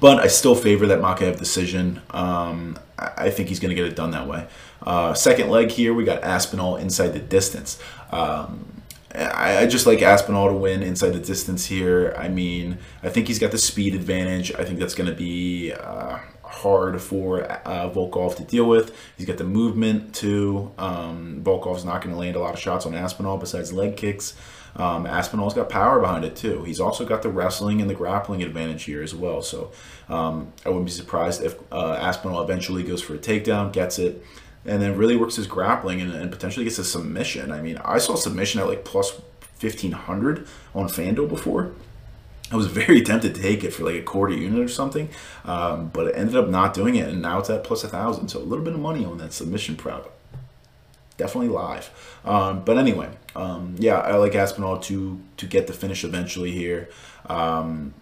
but 0.00 0.18
I 0.18 0.26
still 0.26 0.54
favor 0.54 0.86
that 0.86 1.00
Makhachev 1.00 1.38
decision. 1.38 2.00
Um, 2.10 2.78
I 2.98 3.30
think 3.30 3.48
he's 3.48 3.60
going 3.60 3.70
to 3.70 3.74
get 3.74 3.86
it 3.86 3.94
done 3.94 4.10
that 4.10 4.26
way. 4.26 4.46
Uh, 4.82 5.14
second 5.14 5.50
leg 5.50 5.70
here, 5.70 5.94
we 5.94 6.04
got 6.04 6.24
Aspinall 6.24 6.76
inside 6.76 7.08
the 7.08 7.20
distance. 7.20 7.78
Um, 8.10 8.77
I, 9.14 9.58
I, 9.62 9.66
just 9.66 9.86
like 9.86 10.02
Aspinall 10.02 10.48
to 10.48 10.54
win 10.54 10.82
inside 10.82 11.10
the 11.10 11.20
distance 11.20 11.66
here. 11.66 12.14
I 12.18 12.28
mean, 12.28 12.78
I 13.02 13.08
think 13.08 13.26
he's 13.26 13.38
got 13.38 13.50
the 13.50 13.58
speed 13.58 13.94
advantage. 13.94 14.52
I 14.54 14.64
think 14.64 14.78
that's 14.78 14.94
going 14.94 15.08
to 15.08 15.16
be 15.16 15.72
uh, 15.72 16.18
hard 16.42 17.00
for 17.00 17.44
uh, 17.44 17.90
Volkov 17.90 18.36
to 18.36 18.44
deal 18.44 18.66
with. 18.66 18.94
He's 19.16 19.26
got 19.26 19.38
the 19.38 19.44
movement 19.44 20.14
too. 20.14 20.72
Um, 20.76 21.40
Volkov's 21.42 21.84
not 21.84 22.02
going 22.02 22.14
to 22.14 22.20
land 22.20 22.36
a 22.36 22.40
lot 22.40 22.54
of 22.54 22.60
shots 22.60 22.84
on 22.84 22.94
Aspinall 22.94 23.38
besides 23.38 23.72
leg 23.72 23.96
kicks. 23.96 24.34
Um, 24.76 25.06
Aspinall's 25.06 25.54
got 25.54 25.68
power 25.68 26.00
behind 26.00 26.24
it 26.24 26.36
too. 26.36 26.62
He's 26.64 26.80
also 26.80 27.04
got 27.04 27.22
the 27.22 27.30
wrestling 27.30 27.80
and 27.80 27.88
the 27.88 27.94
grappling 27.94 28.42
advantage 28.42 28.84
here 28.84 29.02
as 29.02 29.14
well. 29.14 29.42
So 29.42 29.72
um, 30.08 30.52
I 30.64 30.68
wouldn't 30.68 30.86
be 30.86 30.92
surprised 30.92 31.42
if 31.42 31.56
uh, 31.72 31.94
Aspinall 31.94 32.42
eventually 32.42 32.82
goes 32.82 33.02
for 33.02 33.14
a 33.14 33.18
takedown, 33.18 33.72
gets 33.72 33.98
it, 33.98 34.22
and 34.68 34.82
then 34.82 34.96
really 34.96 35.16
works 35.16 35.36
his 35.36 35.46
grappling 35.46 36.00
and, 36.00 36.12
and 36.12 36.30
potentially 36.30 36.64
gets 36.64 36.78
a 36.78 36.84
submission. 36.84 37.50
I 37.50 37.62
mean, 37.62 37.78
I 37.78 37.98
saw 37.98 38.14
submission 38.14 38.60
at 38.60 38.66
like 38.66 38.84
plus 38.84 39.12
1500 39.60 40.46
on 40.74 40.88
FanDuel 40.88 41.28
before. 41.28 41.72
I 42.50 42.56
was 42.56 42.66
very 42.66 43.02
tempted 43.02 43.34
to 43.34 43.42
take 43.42 43.64
it 43.64 43.72
for 43.72 43.84
like 43.84 43.96
a 43.96 44.02
quarter 44.02 44.34
unit 44.34 44.60
or 44.60 44.68
something, 44.68 45.08
um, 45.44 45.88
but 45.88 46.08
it 46.08 46.14
ended 46.16 46.36
up 46.36 46.48
not 46.48 46.74
doing 46.74 46.94
it, 46.94 47.08
and 47.08 47.20
now 47.20 47.38
it's 47.38 47.50
at 47.50 47.64
plus 47.64 47.84
a 47.84 47.88
thousand. 47.88 48.28
So 48.28 48.38
a 48.38 48.40
little 48.40 48.64
bit 48.64 48.74
of 48.74 48.80
money 48.80 49.04
on 49.04 49.18
that 49.18 49.32
submission 49.32 49.76
prop. 49.76 50.14
Definitely 51.16 51.48
live. 51.48 51.90
Um, 52.24 52.64
but 52.64 52.78
anyway, 52.78 53.08
um, 53.34 53.74
yeah, 53.78 53.98
I 53.98 54.16
like 54.16 54.34
Aspinall 54.34 54.78
to 54.80 55.20
to 55.36 55.46
get 55.46 55.66
the 55.66 55.72
finish 55.72 56.04
eventually 56.04 56.52
here. 56.52 56.88
Um, 57.26 57.94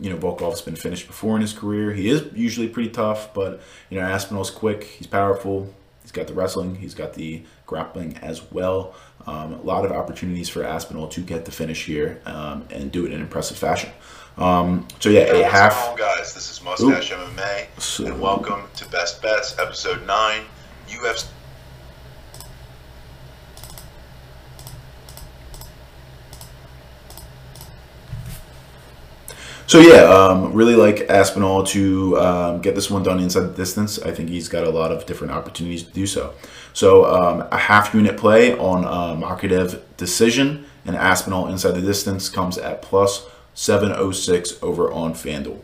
you 0.00 0.10
know, 0.10 0.16
Volkov's 0.16 0.62
been 0.62 0.74
finished 0.74 1.06
before 1.06 1.36
in 1.36 1.42
his 1.42 1.52
career. 1.52 1.92
He 1.92 2.08
is 2.08 2.24
usually 2.34 2.68
pretty 2.68 2.88
tough, 2.88 3.32
but 3.34 3.60
you 3.90 4.00
know, 4.00 4.06
Aspinall's 4.06 4.50
quick. 4.50 4.84
He's 4.84 5.06
powerful. 5.06 5.72
He's 6.12 6.18
got 6.18 6.26
the 6.26 6.34
wrestling. 6.34 6.74
He's 6.74 6.92
got 6.92 7.14
the 7.14 7.42
grappling 7.64 8.18
as 8.18 8.52
well. 8.52 8.94
Um, 9.26 9.54
a 9.54 9.62
lot 9.62 9.86
of 9.86 9.92
opportunities 9.92 10.46
for 10.46 10.62
Aspinall 10.62 11.08
to 11.08 11.22
get 11.22 11.46
the 11.46 11.50
finish 11.50 11.86
here 11.86 12.20
um, 12.26 12.66
and 12.68 12.92
do 12.92 13.06
it 13.06 13.12
in 13.14 13.22
impressive 13.22 13.56
fashion. 13.56 13.88
Um, 14.36 14.86
so 15.00 15.08
yeah, 15.08 15.20
a 15.22 15.48
half. 15.48 15.88
On, 15.88 15.96
guys, 15.96 16.34
this 16.34 16.50
is 16.50 16.62
Mustache 16.62 17.12
Oop. 17.12 17.18
MMA, 17.18 17.66
so, 17.80 18.04
and 18.04 18.20
welcome 18.20 18.64
to 18.76 18.86
Best 18.90 19.22
Bets, 19.22 19.58
Episode 19.58 20.06
Nine, 20.06 20.42
UFC. 20.86 21.28
So 29.72 29.80
yeah, 29.80 30.02
um, 30.02 30.52
really 30.52 30.76
like 30.76 31.08
Aspinall 31.08 31.64
to 31.68 32.18
um, 32.18 32.60
get 32.60 32.74
this 32.74 32.90
one 32.90 33.02
done 33.02 33.18
inside 33.20 33.40
the 33.40 33.54
distance. 33.54 33.98
I 33.98 34.10
think 34.10 34.28
he's 34.28 34.46
got 34.46 34.64
a 34.64 34.68
lot 34.68 34.92
of 34.92 35.06
different 35.06 35.32
opportunities 35.32 35.82
to 35.82 35.90
do 35.90 36.06
so. 36.06 36.34
So 36.74 37.06
um, 37.06 37.48
a 37.50 37.56
half 37.56 37.94
unit 37.94 38.18
play 38.18 38.54
on 38.58 38.84
uh, 38.84 39.16
Makhachev 39.16 39.80
decision 39.96 40.66
and 40.84 40.94
Aspinall 40.94 41.48
inside 41.48 41.70
the 41.70 41.80
distance 41.80 42.28
comes 42.28 42.58
at 42.58 42.82
plus 42.82 43.26
706 43.54 44.62
over 44.62 44.92
on 44.92 45.14
FanDuel. 45.14 45.62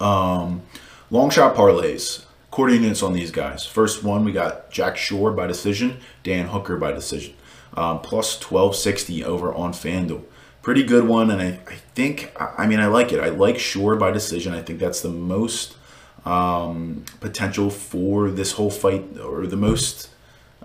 Um, 0.00 0.62
long 1.10 1.28
shot 1.28 1.54
parlays. 1.54 2.24
Quarter 2.50 2.76
units 2.76 3.02
on 3.02 3.12
these 3.12 3.30
guys. 3.30 3.66
First 3.66 4.04
one, 4.04 4.24
we 4.24 4.32
got 4.32 4.70
Jack 4.70 4.96
Shore 4.96 5.32
by 5.32 5.46
decision, 5.46 5.98
Dan 6.22 6.46
Hooker 6.46 6.78
by 6.78 6.92
decision. 6.92 7.34
Um, 7.74 8.00
plus 8.00 8.40
1260 8.40 9.22
over 9.22 9.52
on 9.52 9.74
FanDuel 9.74 10.22
pretty 10.66 10.82
good 10.82 11.06
one. 11.06 11.30
And 11.30 11.40
I, 11.40 11.60
I 11.68 11.76
think, 11.94 12.32
I 12.40 12.66
mean, 12.66 12.80
I 12.80 12.86
like 12.86 13.12
it. 13.12 13.20
I 13.20 13.28
like 13.28 13.56
Shore 13.56 13.94
by 13.94 14.10
decision. 14.10 14.52
I 14.52 14.62
think 14.62 14.80
that's 14.80 15.00
the 15.00 15.10
most 15.10 15.76
um, 16.24 17.04
potential 17.20 17.70
for 17.70 18.32
this 18.32 18.50
whole 18.50 18.72
fight, 18.72 19.16
or 19.20 19.46
the 19.46 19.56
most 19.56 20.10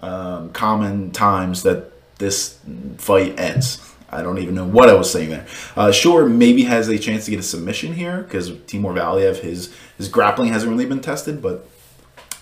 um, 0.02 0.50
common 0.54 1.12
times 1.12 1.62
that 1.62 1.92
this 2.18 2.58
fight 2.98 3.40
ends. 3.40 3.94
I 4.10 4.24
don't 4.24 4.40
even 4.40 4.56
know 4.56 4.66
what 4.66 4.90
I 4.90 4.96
was 4.96 5.12
saying 5.12 5.30
there. 5.30 5.46
Uh, 5.76 5.92
Shore 5.92 6.26
maybe 6.26 6.64
has 6.64 6.88
a 6.88 6.98
chance 6.98 7.26
to 7.26 7.32
get 7.32 7.40
a 7.40 7.44
submission 7.44 7.94
here 7.94 8.24
because 8.24 8.52
Timur 8.66 8.96
Valiev, 8.96 9.42
his 9.42 9.72
his 10.00 10.08
grappling 10.08 10.50
hasn't 10.50 10.72
really 10.72 10.88
been 10.88 11.02
tested, 11.02 11.44
but 11.44 11.70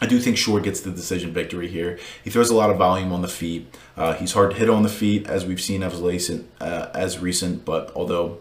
I 0.01 0.06
do 0.06 0.20
think 0.20 0.38
Shore 0.38 0.62
gets 0.62 0.82
the 0.82 0.91
decision 0.91 1.34
victory 1.34 1.68
here. 1.68 2.00
He 2.24 2.29
throws 2.29 2.50
a 2.50 2.56
lot 2.56 2.70
of 2.70 2.77
volume 2.77 3.12
on 3.12 3.22
the 3.22 3.27
feet. 3.27 3.75
Uh, 3.98 4.13
he's 4.13 4.34
hard 4.34 4.51
to 4.51 4.58
hit 4.58 4.70
on 4.70 4.84
the 4.84 4.89
feet, 4.89 5.27
as 5.27 5.46
we've 5.46 5.62
seen 5.62 5.84
as 5.84 6.00
recent, 6.00 6.50
uh, 6.62 6.88
as 6.94 7.20
recent. 7.20 7.65
But 7.65 7.91
although 7.96 8.39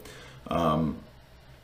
um, 0.49 0.99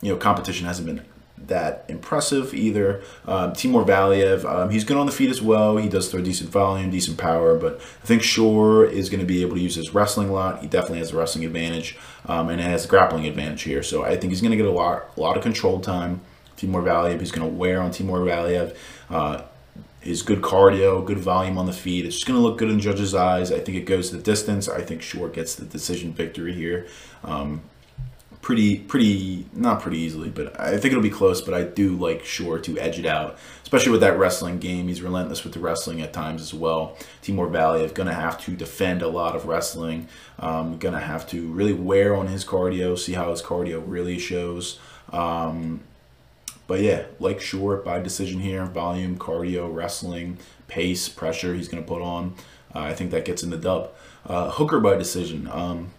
you 0.01 0.11
know 0.11 0.17
competition 0.17 0.65
hasn't 0.65 0.87
been 0.87 1.05
that 1.37 1.85
impressive 1.87 2.53
either. 2.53 3.01
Um, 3.25 3.53
Timur 3.53 3.83
Valiev, 3.83 4.45
um, 4.45 4.69
he's 4.69 4.83
good 4.83 4.97
on 4.97 5.05
the 5.05 5.11
feet 5.11 5.29
as 5.29 5.41
well. 5.41 5.77
He 5.77 5.89
does 5.89 6.09
throw 6.09 6.21
decent 6.21 6.49
volume, 6.49 6.89
decent 6.89 7.17
power, 7.17 7.57
but 7.57 7.75
I 7.75 8.05
think 8.05 8.23
Shore 8.23 8.85
is 8.85 9.09
going 9.09 9.19
to 9.19 9.25
be 9.25 9.41
able 9.41 9.55
to 9.55 9.61
use 9.61 9.75
his 9.75 9.93
wrestling 9.93 10.29
a 10.29 10.33
lot. 10.33 10.61
He 10.61 10.67
definitely 10.67 10.99
has 10.99 11.11
a 11.11 11.17
wrestling 11.17 11.45
advantage, 11.45 11.97
um, 12.25 12.49
and 12.49 12.61
has 12.61 12.85
a 12.85 12.87
grappling 12.87 13.25
advantage 13.25 13.63
here. 13.63 13.83
So 13.83 14.03
I 14.03 14.15
think 14.15 14.31
he's 14.31 14.41
going 14.41 14.51
to 14.51 14.57
get 14.57 14.65
a 14.65 14.71
lot, 14.71 15.11
a 15.15 15.19
lot 15.19 15.37
of 15.37 15.43
control 15.43 15.79
time. 15.79 16.21
Timur 16.55 16.81
Valiev, 16.81 17.19
he's 17.19 17.31
going 17.31 17.47
to 17.47 17.53
wear 17.53 17.81
on 17.81 17.91
Timur 17.91 18.19
Valiev. 18.19 18.75
Uh, 19.09 19.41
is 20.05 20.21
good 20.21 20.41
cardio, 20.41 21.03
good 21.03 21.17
volume 21.17 21.57
on 21.57 21.65
the 21.65 21.73
feet. 21.73 22.05
It's 22.05 22.15
just 22.15 22.27
going 22.27 22.39
to 22.39 22.43
look 22.43 22.57
good 22.57 22.69
in 22.69 22.79
judges' 22.79 23.15
eyes. 23.15 23.51
I 23.51 23.59
think 23.59 23.77
it 23.77 23.85
goes 23.85 24.11
the 24.11 24.19
distance. 24.19 24.69
I 24.69 24.81
think 24.81 25.01
Shore 25.01 25.29
gets 25.29 25.55
the 25.55 25.65
decision 25.65 26.13
victory 26.13 26.53
here. 26.53 26.87
Um, 27.23 27.63
pretty, 28.41 28.77
pretty, 28.77 29.47
not 29.53 29.81
pretty 29.81 29.97
easily, 29.97 30.29
but 30.29 30.59
I 30.59 30.77
think 30.77 30.91
it'll 30.91 31.01
be 31.01 31.09
close. 31.09 31.41
But 31.41 31.55
I 31.55 31.63
do 31.63 31.97
like 31.97 32.23
Shore 32.23 32.59
to 32.59 32.79
edge 32.79 32.99
it 32.99 33.07
out, 33.07 33.39
especially 33.63 33.91
with 33.91 34.01
that 34.01 34.19
wrestling 34.19 34.59
game. 34.59 34.87
He's 34.87 35.01
relentless 35.01 35.43
with 35.43 35.53
the 35.53 35.59
wrestling 35.59 36.01
at 36.01 36.13
times 36.13 36.41
as 36.41 36.53
well. 36.53 36.95
Timur 37.23 37.47
Valiev 37.47 37.95
going 37.95 38.07
to 38.07 38.13
have 38.13 38.39
to 38.45 38.51
defend 38.51 39.01
a 39.01 39.07
lot 39.07 39.35
of 39.35 39.47
wrestling. 39.47 40.07
Um, 40.37 40.77
going 40.77 40.93
to 40.93 40.99
have 40.99 41.27
to 41.29 41.51
really 41.51 41.73
wear 41.73 42.15
on 42.15 42.27
his 42.27 42.45
cardio, 42.45 42.97
see 42.97 43.13
how 43.13 43.31
his 43.31 43.41
cardio 43.41 43.83
really 43.83 44.19
shows. 44.19 44.77
Um, 45.11 45.81
but 46.67 46.81
yeah, 46.81 47.05
like 47.19 47.39
Shore 47.41 47.77
by 47.77 47.99
decision 47.99 48.39
here, 48.39 48.65
volume, 48.65 49.17
cardio, 49.17 49.73
wrestling, 49.73 50.37
pace, 50.67 51.09
pressure 51.09 51.53
he's 51.53 51.67
going 51.67 51.83
to 51.83 51.87
put 51.87 52.01
on. 52.01 52.35
Uh, 52.73 52.79
I 52.79 52.93
think 52.93 53.11
that 53.11 53.25
gets 53.25 53.43
in 53.43 53.49
the 53.49 53.57
dub. 53.57 53.91
Uh, 54.25 54.49
Hooker 54.49 54.79
by 54.79 54.95
decision. 54.95 55.47
Um, 55.51 55.91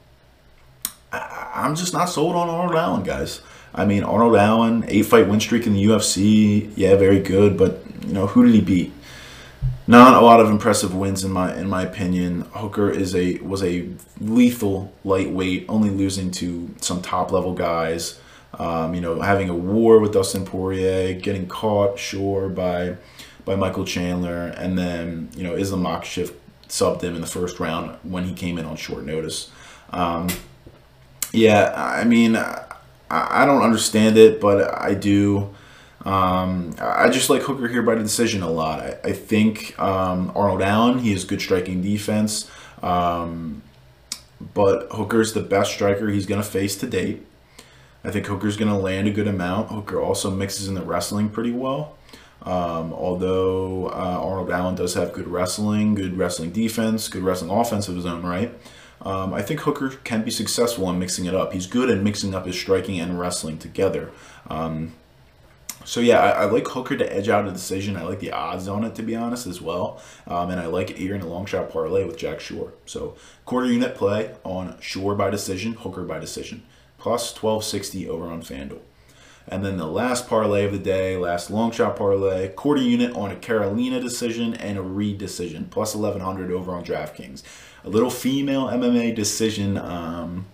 I, 1.13 1.67
am 1.67 1.77
just 1.77 1.93
not 1.93 2.07
sold 2.07 2.35
on 2.35 2.49
Arnold 2.49 2.77
Allen, 2.77 3.03
guys. 3.03 3.41
I 3.75 3.85
mean, 3.85 4.03
Arnold 4.03 4.37
Allen, 4.37 4.85
eight 4.89 5.05
fight 5.05 5.29
win 5.29 5.41
streak 5.41 5.67
in 5.67 5.75
the 5.75 5.85
UFC. 5.85 6.73
Yeah, 6.77 6.97
very 6.97 7.21
good, 7.21 7.57
but 7.57 7.83
you 8.07 8.13
know 8.13 8.27
who 8.27 8.45
did 8.45 8.55
he 8.55 8.61
beat? 8.61 8.93
Not 9.87 10.21
a 10.21 10.25
lot 10.25 10.41
of 10.41 10.51
impressive 10.51 10.95
wins 10.95 11.23
in 11.23 11.31
my 11.31 11.55
in 11.55 11.69
my 11.69 11.83
opinion. 11.83 12.43
Hooker 12.53 12.91
is 12.91 13.15
a 13.15 13.39
was 13.39 13.63
a 13.63 13.89
lethal 14.21 14.93
lightweight, 15.05 15.67
only 15.69 15.91
losing 15.91 16.31
to 16.33 16.75
some 16.81 17.03
top 17.03 17.31
level 17.31 17.55
guys. 17.55 18.19
Um, 18.59 18.95
you 18.95 19.01
know, 19.01 19.21
having 19.21 19.49
a 19.49 19.55
war 19.55 19.99
with 19.99 20.13
Dustin 20.13 20.45
Poirier, 20.45 21.15
getting 21.15 21.47
caught, 21.47 21.99
sure, 21.99 22.49
by 22.49 22.97
by 23.45 23.55
Michael 23.55 23.85
Chandler, 23.85 24.47
and 24.57 24.79
then 24.79 25.31
you 25.37 25.45
know 25.45 25.55
Islam 25.55 25.83
Makhachev 25.83 26.33
subbed 26.69 27.03
him 27.03 27.15
in 27.15 27.21
the 27.21 27.27
first 27.27 27.61
round 27.61 27.97
when 28.03 28.25
he 28.25 28.33
came 28.33 28.59
in 28.59 28.65
on 28.65 28.77
short 28.77 29.05
notice. 29.05 29.51
Um, 29.91 30.29
yeah, 31.33 31.73
I 31.77 32.05
mean, 32.05 32.37
I, 32.37 32.65
I 33.11 33.47
don't 33.47 33.63
understand 33.63 34.17
it, 34.17 34.41
but 34.41 34.75
I 34.75 34.95
do. 34.95 35.55
Um, 36.05 36.75
I 36.81 37.09
just 37.09 37.31
like 37.31 37.43
Hooker 37.43 37.69
here 37.69 37.83
by 37.83 37.97
the 37.97 38.03
decision 38.03 38.43
a 38.43 38.51
lot. 38.51 38.81
I, 38.81 38.99
I 39.05 39.13
think 39.13 39.79
um, 39.79 40.31
Arnold 40.35 40.63
Allen, 40.63 40.99
he 41.01 41.13
has 41.13 41.25
good 41.25 41.41
striking 41.41 41.83
defense. 41.83 42.51
Um, 42.83 43.63
but 44.55 44.89
Hooker's 44.93 45.33
the 45.33 45.41
best 45.41 45.73
striker 45.73 46.09
he's 46.09 46.27
going 46.27 46.41
to 46.41 46.49
face 46.49 46.77
to 46.77 46.87
date. 46.87 47.26
I 48.07 48.11
think 48.13 48.27
Hooker's 48.27 48.57
going 48.57 48.71
to 48.71 48.77
land 48.77 49.09
a 49.09 49.11
good 49.11 49.27
amount. 49.27 49.71
Hooker 49.71 50.01
also 50.01 50.31
mixes 50.31 50.69
in 50.69 50.75
the 50.75 50.83
wrestling 50.83 51.29
pretty 51.29 51.51
well. 51.51 51.97
Um, 52.43 52.93
although 52.93 53.89
uh, 53.89 54.21
Arnold 54.23 54.51
Allen 54.51 54.77
does 54.77 54.95
have 54.95 55.13
good 55.13 55.27
wrestling, 55.27 55.97
good 55.97 56.17
wrestling 56.17 56.51
defense, 56.51 57.09
good 57.09 57.25
wrestling 57.25 57.51
offense 57.51 57.89
of 57.89 57.97
his 57.97 58.07
own 58.07 58.23
right. 58.25 58.55
Um, 59.03 59.35
I 59.35 59.43
think 59.43 59.61
Hooker 59.61 59.91
can 60.05 60.23
be 60.23 60.31
successful 60.31 60.89
in 60.91 60.99
mixing 61.01 61.27
it 61.27 61.35
up. 61.35 61.53
He's 61.53 61.67
good 61.67 61.91
at 61.91 61.99
mixing 61.99 62.35
up 62.35 62.47
his 62.47 62.57
striking 62.57 63.01
and 63.01 63.19
wrestling 63.19 63.59
together. 63.59 64.13
Um, 64.49 64.93
so 65.85 66.01
yeah, 66.01 66.21
I, 66.21 66.31
I, 66.31 66.45
like 66.47 66.67
Hooker 66.69 66.97
to 66.97 67.13
edge 67.13 67.29
out 67.29 67.47
a 67.47 67.53
decision. 67.53 67.97
I 67.97 68.03
like 68.03 68.21
the 68.21 68.33
odds 68.33 68.69
on 68.69 68.85
it 68.85 68.95
to 68.97 69.03
be 69.03 69.15
honest 69.15 69.47
as 69.47 69.61
well, 69.61 70.01
um, 70.27 70.51
and 70.51 70.61
I 70.61 70.67
like 70.67 70.91
it 70.91 70.99
here 70.99 71.15
in 71.15 71.21
a 71.23 71.29
long 71.29 71.47
shot 71.47 71.71
parlay 71.71 72.05
with 72.05 72.17
Jack 72.17 72.41
Shore. 72.41 72.73
So 72.87 73.17
quarter 73.45 73.71
unit 73.71 73.95
play 73.95 74.35
on 74.43 74.77
Shore 74.81 75.15
by 75.15 75.31
decision, 75.31 75.75
Hooker 75.75 76.03
by 76.03 76.19
decision, 76.19 76.65
plus 76.99 77.33
twelve 77.33 77.65
sixty 77.65 78.09
over 78.09 78.27
on 78.27 78.43
FanDuel. 78.43 78.81
And 79.49 79.65
then 79.65 79.77
the 79.77 79.87
last 79.87 80.29
parlay 80.29 80.65
of 80.65 80.73
the 80.73 80.79
day, 80.79 81.17
last 81.17 81.51
long 81.51 81.71
shot 81.71 81.97
parlay, 81.97 82.49
quarter 82.49 82.83
unit 82.83 83.15
on 83.15 83.31
a 83.31 83.37
Carolina 83.37 84.01
decision 84.01 84.55
and 84.55 84.77
a 84.77 84.83
Reed 84.83 85.19
decision, 85.19 85.69
plus 85.71 85.95
1100 85.95 86.51
over 86.51 86.73
on 86.73 86.85
DraftKings. 86.85 87.45
A 87.85 87.89
little 87.89 88.11
female 88.11 88.67
MMA 88.67 89.15
decision 89.15 89.79
um, 89.79 90.47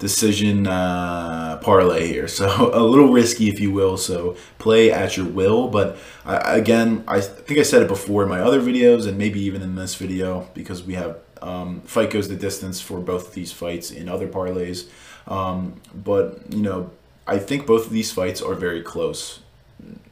decision 0.00 0.66
uh, 0.66 1.58
parlay 1.62 2.08
here. 2.08 2.26
So 2.26 2.70
a 2.74 2.82
little 2.82 3.12
risky, 3.12 3.48
if 3.48 3.60
you 3.60 3.70
will. 3.70 3.96
So 3.96 4.36
play 4.58 4.90
at 4.90 5.16
your 5.16 5.26
will. 5.26 5.68
But 5.68 5.96
I, 6.24 6.56
again, 6.56 7.04
I 7.06 7.20
think 7.20 7.60
I 7.60 7.62
said 7.62 7.82
it 7.82 7.88
before 7.88 8.24
in 8.24 8.28
my 8.28 8.40
other 8.40 8.60
videos 8.60 9.06
and 9.06 9.16
maybe 9.16 9.40
even 9.40 9.62
in 9.62 9.76
this 9.76 9.94
video 9.94 10.50
because 10.54 10.82
we 10.82 10.94
have 10.94 11.18
um, 11.42 11.80
fight 11.82 12.10
goes 12.10 12.28
the 12.28 12.36
distance 12.36 12.80
for 12.80 13.00
both 13.00 13.28
of 13.28 13.34
these 13.34 13.52
fights 13.52 13.90
in 13.90 14.08
other 14.08 14.28
parlays. 14.28 14.88
Um, 15.26 15.80
but, 15.94 16.40
you 16.50 16.62
know, 16.62 16.90
I 17.26 17.38
think 17.38 17.66
both 17.66 17.86
of 17.86 17.92
these 17.92 18.12
fights 18.12 18.40
are 18.40 18.54
very 18.54 18.82
close. 18.82 19.40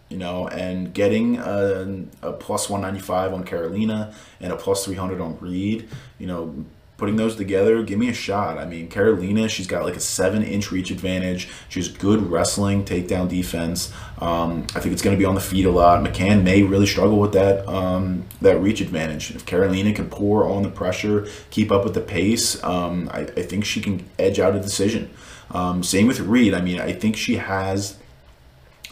You 0.09 0.17
know, 0.17 0.49
and 0.49 0.93
getting 0.93 1.39
a, 1.39 2.05
a 2.21 2.33
plus 2.33 2.69
195 2.69 3.33
on 3.33 3.45
Carolina 3.45 4.13
and 4.41 4.53
a 4.53 4.57
plus 4.57 4.85
300 4.85 5.21
on 5.21 5.39
Reed, 5.39 5.89
you 6.19 6.27
know, 6.27 6.65
putting 7.01 7.17
those 7.17 7.35
together, 7.35 7.83
give 7.83 7.99
me 7.99 8.09
a 8.11 8.15
shot. 8.15 8.59
I 8.59 8.67
mean, 8.67 8.89
Carolina, 8.89 9.49
she's 9.49 9.67
got 9.67 9.85
like 9.85 9.97
a 9.97 10.01
seven 10.01 10.45
inch 10.45 10.71
reach 10.71 10.91
advantage. 10.91 11.49
She's 11.69 11.89
good 11.89 12.31
wrestling, 12.31 12.85
takedown 12.85 13.29
defense. 13.29 13.93
Um, 14.19 14.67
I 14.75 14.81
think 14.81 14.93
it's 14.93 15.03
going 15.03 15.17
to 15.17 15.19
be 15.19 15.25
on 15.25 15.35
the 15.35 15.41
feet 15.41 15.65
a 15.65 15.71
lot. 15.71 16.05
McCann 16.05 16.45
may 16.45 16.63
really 16.63 16.87
struggle 16.87 17.19
with 17.19 17.33
that 17.33 17.67
um, 17.67 18.27
that 18.43 18.61
reach 18.61 18.81
advantage. 18.81 19.35
If 19.35 19.47
Carolina 19.47 19.93
can 19.95 20.09
pour 20.09 20.47
on 20.47 20.63
the 20.63 20.69
pressure, 20.69 21.27
keep 21.51 21.73
up 21.73 21.83
with 21.83 21.95
the 21.95 22.01
pace, 22.03 22.63
um, 22.63 23.09
I, 23.13 23.21
I, 23.21 23.43
think 23.43 23.65
she 23.65 23.81
can 23.81 24.05
edge 24.19 24.39
out 24.39 24.55
a 24.55 24.61
decision. 24.61 25.11
Um, 25.51 25.83
same 25.83 26.07
with 26.07 26.21
Reed. 26.21 26.55
I 26.55 26.61
mean, 26.61 26.79
I 26.79 26.93
think 26.93 27.17
she 27.17 27.37
has 27.37 27.97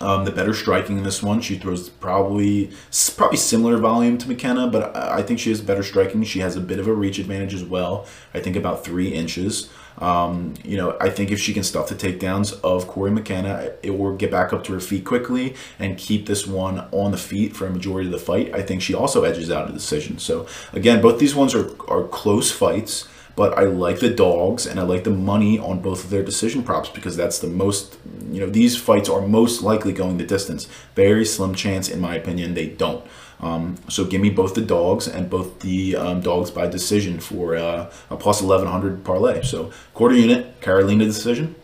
um, 0.01 0.25
the 0.25 0.31
better 0.31 0.55
striking 0.55 0.99
in 0.99 1.05
this 1.05 1.23
one. 1.23 1.41
She 1.41 1.57
throws 1.57 1.89
probably 1.89 2.71
probably 3.17 3.37
similar 3.37 3.77
volume 3.79 4.19
to 4.19 4.29
McKenna, 4.29 4.69
but 4.69 4.97
I 4.97 5.23
think 5.23 5.39
she 5.39 5.51
has 5.51 5.61
better 5.61 5.83
striking. 5.83 6.23
She 6.25 6.41
has 6.41 6.57
a 6.57 6.61
bit 6.61 6.79
of 6.79 6.87
a 6.87 6.93
reach 6.93 7.19
advantage 7.19 7.55
as 7.55 7.65
well. 7.65 8.07
I 8.35 8.41
think 8.41 8.57
about 8.57 8.85
three 8.85 9.09
inches. 9.09 9.69
Um, 9.99 10.55
you 10.65 10.77
know, 10.77 10.97
I 11.01 11.11
think 11.11 11.33
if 11.33 11.41
she 11.41 11.53
can 11.53 11.65
stuff 11.65 11.89
the 11.89 11.97
takedowns 11.97 12.59
of 12.63 12.87
Cory 12.87 13.11
McKenna, 13.11 13.73
it 13.83 13.91
will 13.91 14.15
get 14.17 14.31
back 14.31 14.53
up 14.53 14.63
to 14.65 14.73
her 14.75 14.81
feet 14.81 15.05
quickly 15.05 15.57
and 15.79 15.99
keep 15.99 16.27
this 16.27 16.47
one 16.47 16.87
on 16.93 17.11
the 17.11 17.19
feet 17.19 17.57
for 17.57 17.67
a 17.67 17.71
majority 17.71 18.07
of 18.07 18.13
the 18.13 18.19
fight. 18.19 18.55
I 18.55 18.63
think 18.63 18.81
she 18.81 18.95
also 18.95 19.25
edges 19.25 19.51
out 19.51 19.69
a 19.69 19.73
decision. 19.73 20.19
So 20.19 20.47
again, 20.73 21.01
both 21.01 21.19
these 21.19 21.35
ones 21.35 21.53
are, 21.55 21.71
are 21.91 22.07
close 22.07 22.53
fights 22.53 23.09
but 23.39 23.57
I 23.57 23.67
like 23.67 24.01
the 24.01 24.11
dogs 24.11 24.67
and 24.67 24.81
I 24.81 24.83
like 24.83 25.05
the 25.05 25.11
money 25.11 25.61
on 25.61 25.79
both 25.79 26.03
of 26.03 26.11
their 26.11 26.25
decision 26.25 26.65
props 26.65 26.89
because 26.89 27.17
that's 27.17 27.39
the 27.39 27.47
most, 27.47 27.97
you 28.33 28.41
know, 28.41 28.51
these 28.51 28.77
fights 28.77 29.09
are 29.09 29.21
most 29.21 29.63
likely 29.63 29.93
going 29.93 30.19
the 30.19 30.27
distance. 30.27 30.67
Very 30.97 31.25
slim 31.25 31.55
chance, 31.55 31.89
in 31.89 32.01
my 32.01 32.17
opinion, 32.17 32.55
they 32.55 32.67
don't. 32.67 33.07
Um, 33.39 33.77
so 33.89 34.05
give 34.05 34.21
me 34.21 34.31
both 34.31 34.57
the 34.57 34.61
dogs 34.61 35.07
and 35.07 35.31
both 35.31 35.61
the 35.61 35.95
um, 35.95 36.21
dogs 36.21 36.51
by 36.51 36.67
decision 36.67 37.21
for 37.21 37.55
uh, 37.55 37.89
a 38.11 38.17
plus 38.17 38.43
1100 38.43 39.05
parlay. 39.05 39.43
So 39.43 39.71
quarter 39.95 40.17
unit, 40.17 40.61
Carolina 40.61 41.05
decision, 41.05 41.55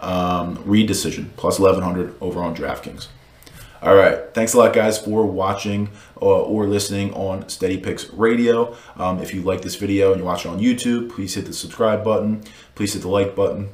um, 0.00 0.60
Reed 0.66 0.88
decision, 0.88 1.32
plus 1.36 1.60
1100 1.60 2.16
over 2.20 2.42
on 2.42 2.56
DraftKings. 2.56 3.06
All 3.82 3.96
right. 3.96 4.32
Thanks 4.32 4.54
a 4.54 4.58
lot, 4.58 4.72
guys, 4.72 4.96
for 4.96 5.26
watching 5.26 5.90
uh, 6.20 6.42
or 6.42 6.68
listening 6.68 7.12
on 7.14 7.48
Steady 7.48 7.78
Picks 7.78 8.08
Radio. 8.10 8.76
Um, 8.96 9.18
if 9.20 9.34
you 9.34 9.42
like 9.42 9.62
this 9.62 9.74
video 9.74 10.12
and 10.12 10.20
you're 10.20 10.26
watching 10.26 10.52
on 10.52 10.60
YouTube, 10.60 11.10
please 11.10 11.34
hit 11.34 11.46
the 11.46 11.52
subscribe 11.52 12.04
button. 12.04 12.44
Please 12.76 12.92
hit 12.92 13.02
the 13.02 13.08
like 13.08 13.34
button. 13.34 13.70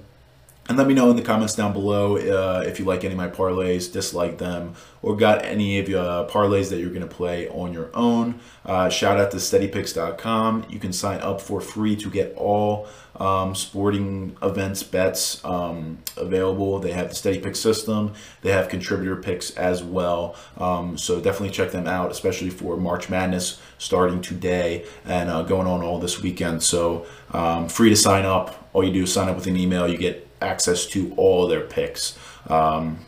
And 0.68 0.76
let 0.76 0.87
me 0.87 0.92
know 0.92 1.09
in 1.09 1.16
the 1.16 1.22
comments 1.22 1.54
down 1.54 1.72
below 1.72 2.18
uh, 2.18 2.62
if 2.66 2.78
you 2.78 2.85
like 2.85 3.02
any 3.02 3.14
of 3.14 3.18
my 3.18 3.28
parlays, 3.28 3.90
dislike 3.90 4.37
them, 4.37 4.74
or 5.00 5.16
got 5.16 5.42
any 5.42 5.78
of 5.78 5.88
your 5.88 6.04
uh, 6.04 6.28
parlays 6.28 6.68
that 6.68 6.78
you're 6.78 6.90
going 6.90 7.00
to 7.00 7.07
play 7.07 7.48
on 7.48 7.72
your 7.72 7.90
own. 7.94 8.38
Uh, 8.66 8.90
shout 8.90 9.18
out 9.18 9.31
to 9.31 9.38
steadypicks.com. 9.38 10.66
You 10.68 10.78
can 10.78 10.92
sign 10.92 11.20
up 11.20 11.40
for 11.40 11.62
free 11.62 11.96
to 11.96 12.11
get 12.11 12.35
all 12.37 12.87
um, 13.16 13.54
sporting 13.54 14.37
events 14.42 14.83
bets 14.83 15.42
um, 15.42 16.00
available. 16.18 16.78
They 16.81 16.92
have 16.92 17.09
the 17.09 17.14
Steady 17.14 17.40
Pick 17.40 17.57
system. 17.57 18.12
They 18.42 18.52
have 18.52 18.68
contributor 18.68 19.16
picks 19.16 19.52
as 19.52 19.83
well. 19.83 20.37
Um, 20.59 20.98
so 20.98 21.18
definitely 21.18 21.50
check 21.50 21.70
them 21.70 21.87
out, 21.87 22.11
especially 22.11 22.50
for 22.50 22.76
March 22.76 23.09
Madness 23.09 23.59
starting 23.78 24.20
today 24.20 24.85
and 25.07 25.31
uh, 25.31 25.44
going 25.44 25.66
on 25.66 25.83
all 25.83 25.98
this 25.98 26.20
weekend. 26.20 26.62
So 26.62 27.07
um, 27.33 27.70
free 27.70 27.88
to 27.88 27.96
sign 27.96 28.26
up. 28.26 28.68
All 28.74 28.85
you 28.85 28.92
do 28.92 29.04
is 29.04 29.12
sign 29.14 29.31
up 29.31 29.37
with 29.37 29.46
an 29.46 29.57
email. 29.57 29.88
You 29.88 29.96
get 29.96 30.27
access 30.40 30.87
to 30.87 31.12
all 31.16 31.46
their 31.48 31.62
picks. 31.62 32.18
Um, 32.48 33.05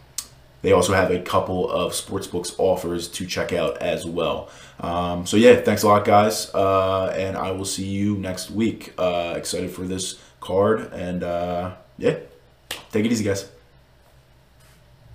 they 0.62 0.72
also 0.72 0.92
have 0.92 1.10
a 1.10 1.20
couple 1.20 1.70
of 1.70 1.92
sportsbooks 1.92 2.54
offers 2.58 3.08
to 3.08 3.26
check 3.26 3.52
out 3.52 3.78
as 3.78 4.04
well. 4.04 4.50
Um, 4.78 5.26
so 5.26 5.36
yeah, 5.36 5.60
thanks 5.60 5.82
a 5.82 5.88
lot, 5.88 6.04
guys, 6.04 6.52
uh, 6.54 7.14
and 7.16 7.36
I 7.36 7.52
will 7.52 7.64
see 7.64 7.86
you 7.86 8.16
next 8.18 8.50
week. 8.50 8.92
Uh, 8.98 9.34
excited 9.36 9.70
for 9.70 9.82
this 9.82 10.18
card, 10.40 10.92
and 10.92 11.22
uh, 11.22 11.74
yeah, 11.98 12.18
take 12.90 13.04
it 13.04 13.12
easy, 13.12 13.24
guys. 13.24 13.48